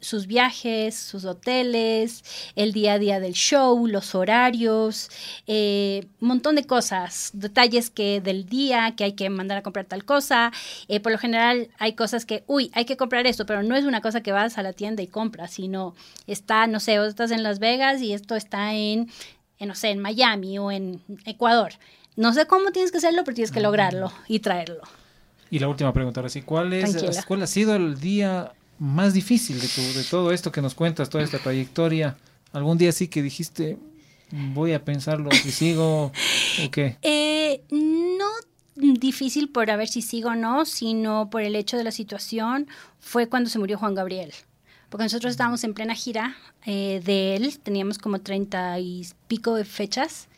sus 0.00 0.26
viajes, 0.26 0.94
sus 0.94 1.24
hoteles, 1.24 2.22
el 2.54 2.72
día 2.72 2.94
a 2.94 2.98
día 2.98 3.20
del 3.20 3.32
show, 3.32 3.86
los 3.86 4.14
horarios, 4.14 5.10
eh, 5.46 6.06
un 6.20 6.28
montón 6.28 6.54
de 6.54 6.64
cosas, 6.64 7.30
detalles 7.34 7.90
que 7.90 8.20
del 8.20 8.46
día, 8.46 8.94
que 8.96 9.04
hay 9.04 9.12
que 9.12 9.28
mandar 9.30 9.58
a 9.58 9.62
comprar 9.62 9.86
tal 9.86 10.04
cosa. 10.04 10.52
Eh, 10.88 11.00
por 11.00 11.12
lo 11.12 11.18
general 11.18 11.68
hay 11.78 11.94
cosas 11.94 12.24
que, 12.24 12.44
uy, 12.46 12.70
hay 12.74 12.84
que 12.84 12.96
comprar 12.96 13.26
esto, 13.26 13.46
pero 13.46 13.62
no 13.62 13.76
es 13.76 13.84
una 13.84 14.00
cosa 14.00 14.22
que 14.22 14.32
vas 14.32 14.58
a 14.58 14.62
la 14.62 14.72
tienda 14.72 15.02
y 15.02 15.06
compras, 15.08 15.52
sino 15.52 15.94
está, 16.26 16.66
no 16.66 16.80
sé, 16.80 16.94
estás 17.06 17.30
en 17.30 17.42
Las 17.42 17.58
Vegas 17.58 18.00
y 18.00 18.12
esto 18.12 18.36
está 18.36 18.74
en 18.74 19.10
no 19.66 19.74
sé, 19.74 19.90
en 19.90 20.00
Miami 20.00 20.58
o 20.58 20.70
en 20.70 21.00
Ecuador. 21.24 21.72
No 22.16 22.32
sé 22.32 22.46
cómo 22.46 22.70
tienes 22.70 22.92
que 22.92 22.98
hacerlo, 22.98 23.22
pero 23.24 23.34
tienes 23.34 23.50
que 23.50 23.60
lograrlo 23.60 24.12
y 24.28 24.40
traerlo. 24.40 24.82
Y 25.50 25.58
la 25.58 25.68
última 25.68 25.92
pregunta, 25.92 26.20
ahora 26.20 26.30
sí, 26.30 26.42
¿cuál, 26.42 26.72
es, 26.72 27.24
¿cuál 27.26 27.42
ha 27.42 27.46
sido 27.46 27.74
el 27.76 28.00
día 28.00 28.52
más 28.78 29.14
difícil 29.14 29.60
de, 29.60 29.68
de 29.94 30.04
todo 30.04 30.32
esto 30.32 30.50
que 30.50 30.62
nos 30.62 30.74
cuentas, 30.74 31.10
toda 31.10 31.24
esta 31.24 31.38
trayectoria? 31.38 32.16
¿Algún 32.52 32.78
día 32.78 32.92
sí 32.92 33.08
que 33.08 33.22
dijiste, 33.22 33.78
voy 34.30 34.72
a 34.72 34.84
pensarlo 34.84 35.30
si 35.32 35.50
sigo 35.50 36.12
o 36.64 36.70
qué? 36.70 36.96
Eh, 37.02 37.62
no 37.70 38.26
difícil 38.74 39.50
por 39.50 39.70
a 39.70 39.76
ver 39.76 39.88
si 39.88 40.02
sigo 40.02 40.30
o 40.30 40.34
no, 40.34 40.64
sino 40.64 41.30
por 41.30 41.42
el 41.42 41.54
hecho 41.54 41.76
de 41.76 41.84
la 41.84 41.92
situación, 41.92 42.66
fue 42.98 43.28
cuando 43.28 43.50
se 43.50 43.58
murió 43.58 43.78
Juan 43.78 43.94
Gabriel 43.94 44.32
porque 44.94 45.06
nosotros 45.06 45.32
estábamos 45.32 45.64
en 45.64 45.74
plena 45.74 45.96
gira 45.96 46.36
eh, 46.64 47.02
de 47.04 47.34
él, 47.34 47.58
teníamos 47.58 47.98
como 47.98 48.20
treinta 48.20 48.78
y 48.78 49.04
pico 49.26 49.56
de 49.56 49.64
fechas, 49.64 50.28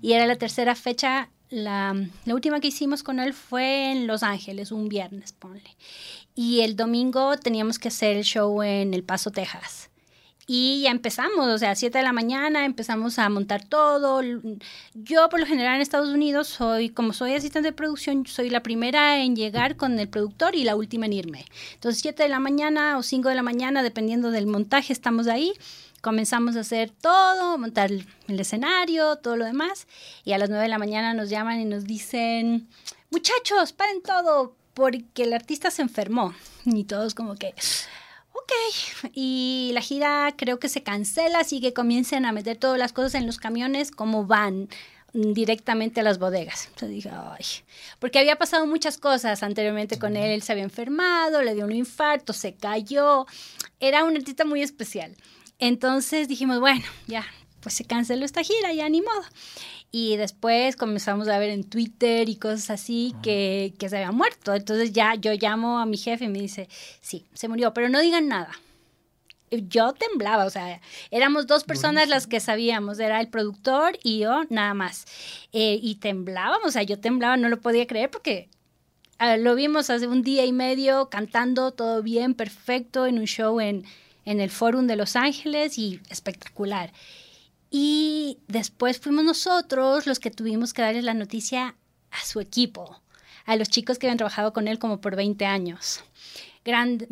y 0.00 0.12
era 0.12 0.24
la 0.24 0.36
tercera 0.36 0.76
fecha, 0.76 1.30
la, 1.50 1.96
la, 2.24 2.34
última 2.34 2.60
que 2.60 2.68
hicimos 2.68 3.02
con 3.02 3.18
él 3.18 3.34
fue 3.34 3.90
en 3.90 4.06
Los 4.06 4.22
Ángeles, 4.22 4.70
un 4.70 4.88
viernes, 4.88 5.32
ponle. 5.32 5.76
Y 6.36 6.60
el 6.60 6.76
domingo 6.76 7.36
teníamos 7.38 7.80
que 7.80 7.88
hacer 7.88 8.16
el 8.16 8.22
show 8.22 8.62
en 8.62 8.94
El 8.94 9.02
Paso, 9.02 9.32
Texas. 9.32 9.90
Y 10.46 10.82
ya 10.82 10.90
empezamos, 10.90 11.46
o 11.46 11.58
sea, 11.58 11.70
a 11.70 11.74
7 11.74 11.96
de 11.96 12.04
la 12.04 12.12
mañana 12.12 12.66
empezamos 12.66 13.18
a 13.18 13.28
montar 13.30 13.64
todo. 13.64 14.20
Yo 14.92 15.28
por 15.30 15.40
lo 15.40 15.46
general 15.46 15.76
en 15.76 15.80
Estados 15.80 16.10
Unidos 16.10 16.48
soy, 16.48 16.90
como 16.90 17.14
soy 17.14 17.34
asistente 17.34 17.68
de 17.68 17.72
producción, 17.72 18.26
soy 18.26 18.50
la 18.50 18.62
primera 18.62 19.22
en 19.22 19.36
llegar 19.36 19.76
con 19.76 19.98
el 19.98 20.08
productor 20.08 20.54
y 20.54 20.64
la 20.64 20.76
última 20.76 21.06
en 21.06 21.14
irme. 21.14 21.46
Entonces 21.74 22.02
7 22.02 22.22
de 22.24 22.28
la 22.28 22.40
mañana 22.40 22.98
o 22.98 23.02
5 23.02 23.30
de 23.30 23.34
la 23.34 23.42
mañana, 23.42 23.82
dependiendo 23.82 24.30
del 24.30 24.46
montaje, 24.46 24.92
estamos 24.92 25.28
ahí. 25.28 25.52
Comenzamos 26.02 26.54
a 26.56 26.60
hacer 26.60 26.90
todo, 26.90 27.56
montar 27.56 27.90
el, 27.90 28.06
escenario, 28.28 29.16
todo 29.16 29.38
lo 29.38 29.46
demás. 29.46 29.86
Y 30.24 30.32
a 30.32 30.38
las 30.38 30.50
9 30.50 30.64
de 30.64 30.68
la 30.68 30.76
mañana 30.76 31.14
nos 31.14 31.30
llaman 31.30 31.60
y 31.60 31.64
nos 31.64 31.84
dicen, 31.84 32.68
muchachos, 33.10 33.72
paren 33.72 34.02
todo, 34.02 34.54
porque 34.74 35.22
el 35.22 35.32
artista 35.32 35.70
se 35.70 35.80
enfermó. 35.80 36.34
Y 36.66 36.84
todos 36.84 37.14
como 37.14 37.36
que 37.36 37.54
ok. 38.44 39.10
Y 39.14 39.70
la 39.74 39.80
gira 39.80 40.34
creo 40.36 40.58
que 40.58 40.68
se 40.68 40.82
cancela, 40.82 41.40
así 41.40 41.60
que 41.60 41.72
comiencen 41.72 42.26
a 42.26 42.32
meter 42.32 42.56
todas 42.56 42.78
las 42.78 42.92
cosas 42.92 43.14
en 43.14 43.26
los 43.26 43.38
camiones 43.38 43.90
como 43.90 44.26
van 44.26 44.68
directamente 45.12 46.00
a 46.00 46.02
las 46.02 46.18
bodegas. 46.18 46.66
Entonces 46.66 46.90
dije, 46.90 47.10
ay, 47.12 47.44
porque 48.00 48.18
había 48.18 48.36
pasado 48.36 48.66
muchas 48.66 48.98
cosas 48.98 49.42
anteriormente 49.42 49.98
con 49.98 50.16
él, 50.16 50.30
él 50.30 50.42
se 50.42 50.52
había 50.52 50.64
enfermado, 50.64 51.42
le 51.42 51.54
dio 51.54 51.64
un 51.64 51.72
infarto, 51.72 52.32
se 52.32 52.54
cayó, 52.54 53.26
era 53.80 54.04
un 54.04 54.16
artista 54.16 54.44
muy 54.44 54.62
especial. 54.62 55.14
Entonces 55.60 56.26
dijimos, 56.26 56.58
bueno, 56.58 56.84
ya, 57.06 57.24
pues 57.60 57.74
se 57.74 57.84
canceló 57.84 58.24
esta 58.24 58.42
gira, 58.42 58.72
ya 58.72 58.88
ni 58.88 59.00
modo. 59.00 59.22
Y 59.96 60.16
después 60.16 60.74
comenzamos 60.74 61.28
a 61.28 61.38
ver 61.38 61.50
en 61.50 61.62
Twitter 61.62 62.28
y 62.28 62.34
cosas 62.34 62.70
así 62.70 63.14
que, 63.22 63.74
que 63.78 63.88
se 63.88 63.98
había 63.98 64.10
muerto. 64.10 64.52
Entonces 64.52 64.92
ya 64.92 65.14
yo 65.14 65.32
llamo 65.34 65.78
a 65.78 65.86
mi 65.86 65.96
jefe 65.96 66.24
y 66.24 66.28
me 66.28 66.40
dice, 66.40 66.68
sí, 67.00 67.26
se 67.32 67.46
murió, 67.46 67.72
pero 67.72 67.88
no 67.88 68.00
digan 68.00 68.26
nada 68.26 68.50
yo 69.68 69.92
temblaba, 69.92 70.46
o 70.46 70.50
sea, 70.50 70.80
éramos 71.12 71.46
dos 71.46 71.62
personas 71.62 72.08
las 72.08 72.26
que 72.26 72.40
sabíamos, 72.40 72.98
era 72.98 73.20
el 73.20 73.28
productor 73.28 73.96
y 74.02 74.18
yo 74.18 74.42
nada 74.50 74.74
más. 74.74 75.04
Eh, 75.52 75.78
y 75.80 75.94
temblábamos, 75.94 76.66
o 76.66 76.70
sea, 76.72 76.82
yo 76.82 76.98
temblaba, 76.98 77.36
no 77.36 77.48
lo 77.48 77.60
podía 77.60 77.86
creer 77.86 78.10
porque 78.10 78.48
ah, 79.18 79.36
lo 79.36 79.54
vimos 79.54 79.90
hace 79.90 80.08
un 80.08 80.22
día 80.22 80.44
y 80.44 80.50
medio 80.50 81.08
cantando 81.08 81.70
todo 81.70 82.02
bien, 82.02 82.34
perfecto, 82.34 83.06
en 83.06 83.20
un 83.20 83.26
show 83.26 83.60
en, 83.60 83.84
en 84.24 84.40
el 84.40 84.50
Forum 84.50 84.88
de 84.88 84.96
Los 84.96 85.14
Ángeles 85.14 85.78
y 85.78 86.00
espectacular. 86.10 86.92
Y 87.76 88.38
después 88.46 89.00
fuimos 89.00 89.24
nosotros 89.24 90.06
los 90.06 90.20
que 90.20 90.30
tuvimos 90.30 90.72
que 90.72 90.82
darle 90.82 91.02
la 91.02 91.12
noticia 91.12 91.74
a 92.12 92.24
su 92.24 92.38
equipo, 92.38 93.02
a 93.46 93.56
los 93.56 93.68
chicos 93.68 93.98
que 93.98 94.06
habían 94.06 94.16
trabajado 94.16 94.52
con 94.52 94.68
él 94.68 94.78
como 94.78 95.00
por 95.00 95.16
20 95.16 95.44
años. 95.44 96.04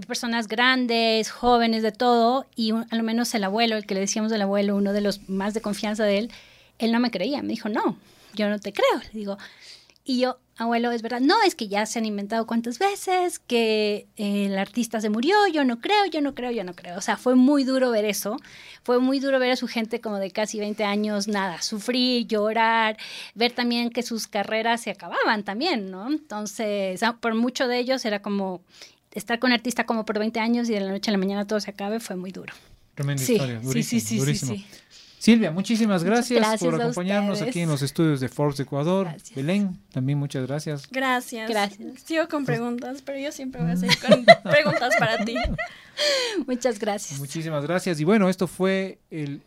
personas 0.07 0.46
grandes, 0.46 1.33
jóvenes, 1.33 1.83
de 1.83 1.90
todo, 1.90 2.46
y 2.55 2.70
a 2.70 2.94
lo 2.94 3.03
menos 3.03 3.35
el 3.35 3.42
abuelo, 3.42 3.77
el 3.77 3.87
que 3.87 3.94
le 3.94 4.03
decíamos 4.03 4.31
del 4.31 4.42
abuelo, 4.42 4.77
uno 4.77 4.92
de 4.92 5.01
los 5.01 5.29
más 5.29 5.53
de 5.53 5.62
confianza 5.62 6.05
de 6.05 6.18
él, 6.18 6.31
él 6.79 6.92
no 6.92 7.01
me 7.01 7.11
creía, 7.11 7.42
me 7.42 7.48
dijo, 7.48 7.68
no, 7.68 7.96
yo 8.35 8.48
no 8.48 8.61
te 8.61 8.72
creo. 8.72 9.01
Le 9.12 9.18
digo, 9.18 9.38
y 10.05 10.21
yo, 10.21 10.38
abuelo, 10.57 10.91
es 10.91 11.03
verdad, 11.03 11.21
no, 11.21 11.35
es 11.47 11.55
que 11.55 11.69
ya 11.69 11.87
se 11.87 11.99
han 11.99 12.07
inventado 12.07 12.47
cuántas 12.47 12.79
veces, 12.79 13.38
que 13.38 14.09
eh, 14.17 14.47
el 14.47 14.59
artista 14.59 15.01
se 15.01 15.11
murió, 15.11 15.37
yo 15.53 15.65
no 15.65 15.81
creo, 15.81 16.07
yo 16.07 16.21
no 16.21 16.35
creo, 16.35 16.51
yo 16.51 16.65
no 16.65 16.75
creo. 16.75 16.99
O 16.99 17.01
sea, 17.01 17.17
fue 17.17 17.35
muy 17.37 17.65
duro 17.65 17.91
ver 17.91 18.05
eso, 18.05 18.37
fue 18.83 18.99
muy 18.99 19.21
duro 19.21 19.38
ver 19.38 19.53
a 19.53 19.57
su 19.57 19.69
gente 19.69 20.01
como 20.01 20.19
de 20.19 20.31
casi 20.31 20.59
20 20.59 20.85
años, 20.85 21.29
nada, 21.29 21.62
sufrir, 21.62 22.27
llorar, 22.27 22.97
ver 23.35 23.53
también 23.53 23.91
que 23.91 24.03
sus 24.03 24.27
carreras 24.27 24.83
se 24.83 24.91
acababan 24.91 25.45
también, 25.45 25.91
¿no? 25.91 26.09
Entonces, 26.09 27.01
por 27.21 27.35
mucho 27.35 27.69
de 27.69 27.79
ellos 27.79 28.05
era 28.05 28.23
como 28.23 28.62
estar 29.12 29.38
con 29.38 29.51
un 29.51 29.55
artista 29.55 29.87
como 29.87 30.05
por 30.05 30.19
20 30.19 30.41
años 30.41 30.69
y 30.69 30.73
de 30.73 30.81
la 30.81 30.91
noche 30.91 31.11
a 31.11 31.12
la 31.12 31.19
mañana 31.19 31.47
todo 31.47 31.61
se 31.61 31.71
acabe, 31.71 32.01
fue 32.01 32.17
muy 32.17 32.33
duro. 32.33 32.53
Tremenda 32.95 33.23
historia, 33.23 33.61
durísimo, 33.61 34.01
sí, 34.01 34.07
sí, 34.07 34.35
sí, 34.35 34.47
sí, 34.47 34.67
Silvia, 35.22 35.52
muchísimas 35.52 36.02
gracias, 36.02 36.58
por 36.58 36.74
acompañarnos 36.74 37.42
aquí 37.42 37.61
en 37.61 37.68
los 37.68 37.80
estudios 37.82 38.18
de 38.18 38.28
Forbes 38.28 38.58
Ecuador. 38.58 39.08
Belén, 39.37 39.80
también 39.92 40.18
muchas 40.18 40.44
gracias. 40.48 40.88
Gracias. 40.90 41.48
Gracias. 41.48 42.02
Sigo 42.02 42.26
con 42.26 42.44
preguntas, 42.44 43.02
pero 43.02 43.20
yo 43.20 43.30
siempre 43.30 43.62
voy 43.62 43.70
a 43.70 43.76
seguir 43.76 43.96
con 44.00 44.24
preguntas 44.50 44.96
para 44.98 45.24
ti. 45.24 45.37
Muchas 46.48 46.80
gracias. 46.80 47.20
Muchísimas 47.20 47.64
gracias. 47.64 48.00
Y 48.00 48.04
bueno, 48.04 48.28
esto 48.28 48.48
fue 48.48 48.98
el 49.12 49.42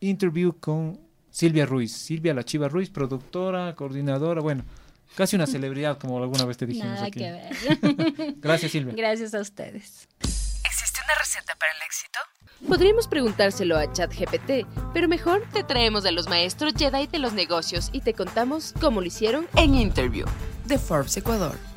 interview 0.00 0.52
con 0.58 0.98
Silvia 1.30 1.64
Ruiz. 1.64 1.92
Silvia 1.92 2.34
La 2.34 2.42
Chiva 2.42 2.68
Ruiz, 2.68 2.90
productora, 2.90 3.76
coordinadora, 3.76 4.40
bueno, 4.40 4.64
casi 5.14 5.36
una 5.36 5.46
celebridad, 5.46 5.96
como 5.96 6.20
alguna 6.20 6.44
vez 6.44 6.56
te 6.56 6.66
dijimos 6.66 6.88
Nada 6.88 7.06
aquí. 7.06 7.20
Que 7.20 7.30
ver. 7.30 8.34
Gracias, 8.38 8.72
Silvia. 8.72 8.94
Gracias 8.96 9.32
a 9.32 9.40
ustedes. 9.40 10.08
¿Existe 10.18 11.00
una 11.04 11.14
receta 11.20 11.54
para 11.54 11.70
el 11.70 11.82
éxito? 11.86 12.18
Podríamos 12.68 13.08
preguntárselo 13.08 13.76
a 13.76 13.92
ChatGPT, 13.92 14.66
pero 14.94 15.06
mejor 15.06 15.42
te 15.52 15.62
traemos 15.62 16.06
a 16.06 16.10
los 16.10 16.28
maestros 16.28 16.72
Jedi 16.76 17.06
de 17.06 17.18
los 17.18 17.34
negocios 17.34 17.90
y 17.92 18.00
te 18.00 18.14
contamos 18.14 18.72
cómo 18.80 19.00
lo 19.00 19.06
hicieron 19.06 19.46
en 19.56 19.74
Interview 19.74 20.26
de 20.66 20.78
Forbes 20.78 21.16
Ecuador. 21.16 21.73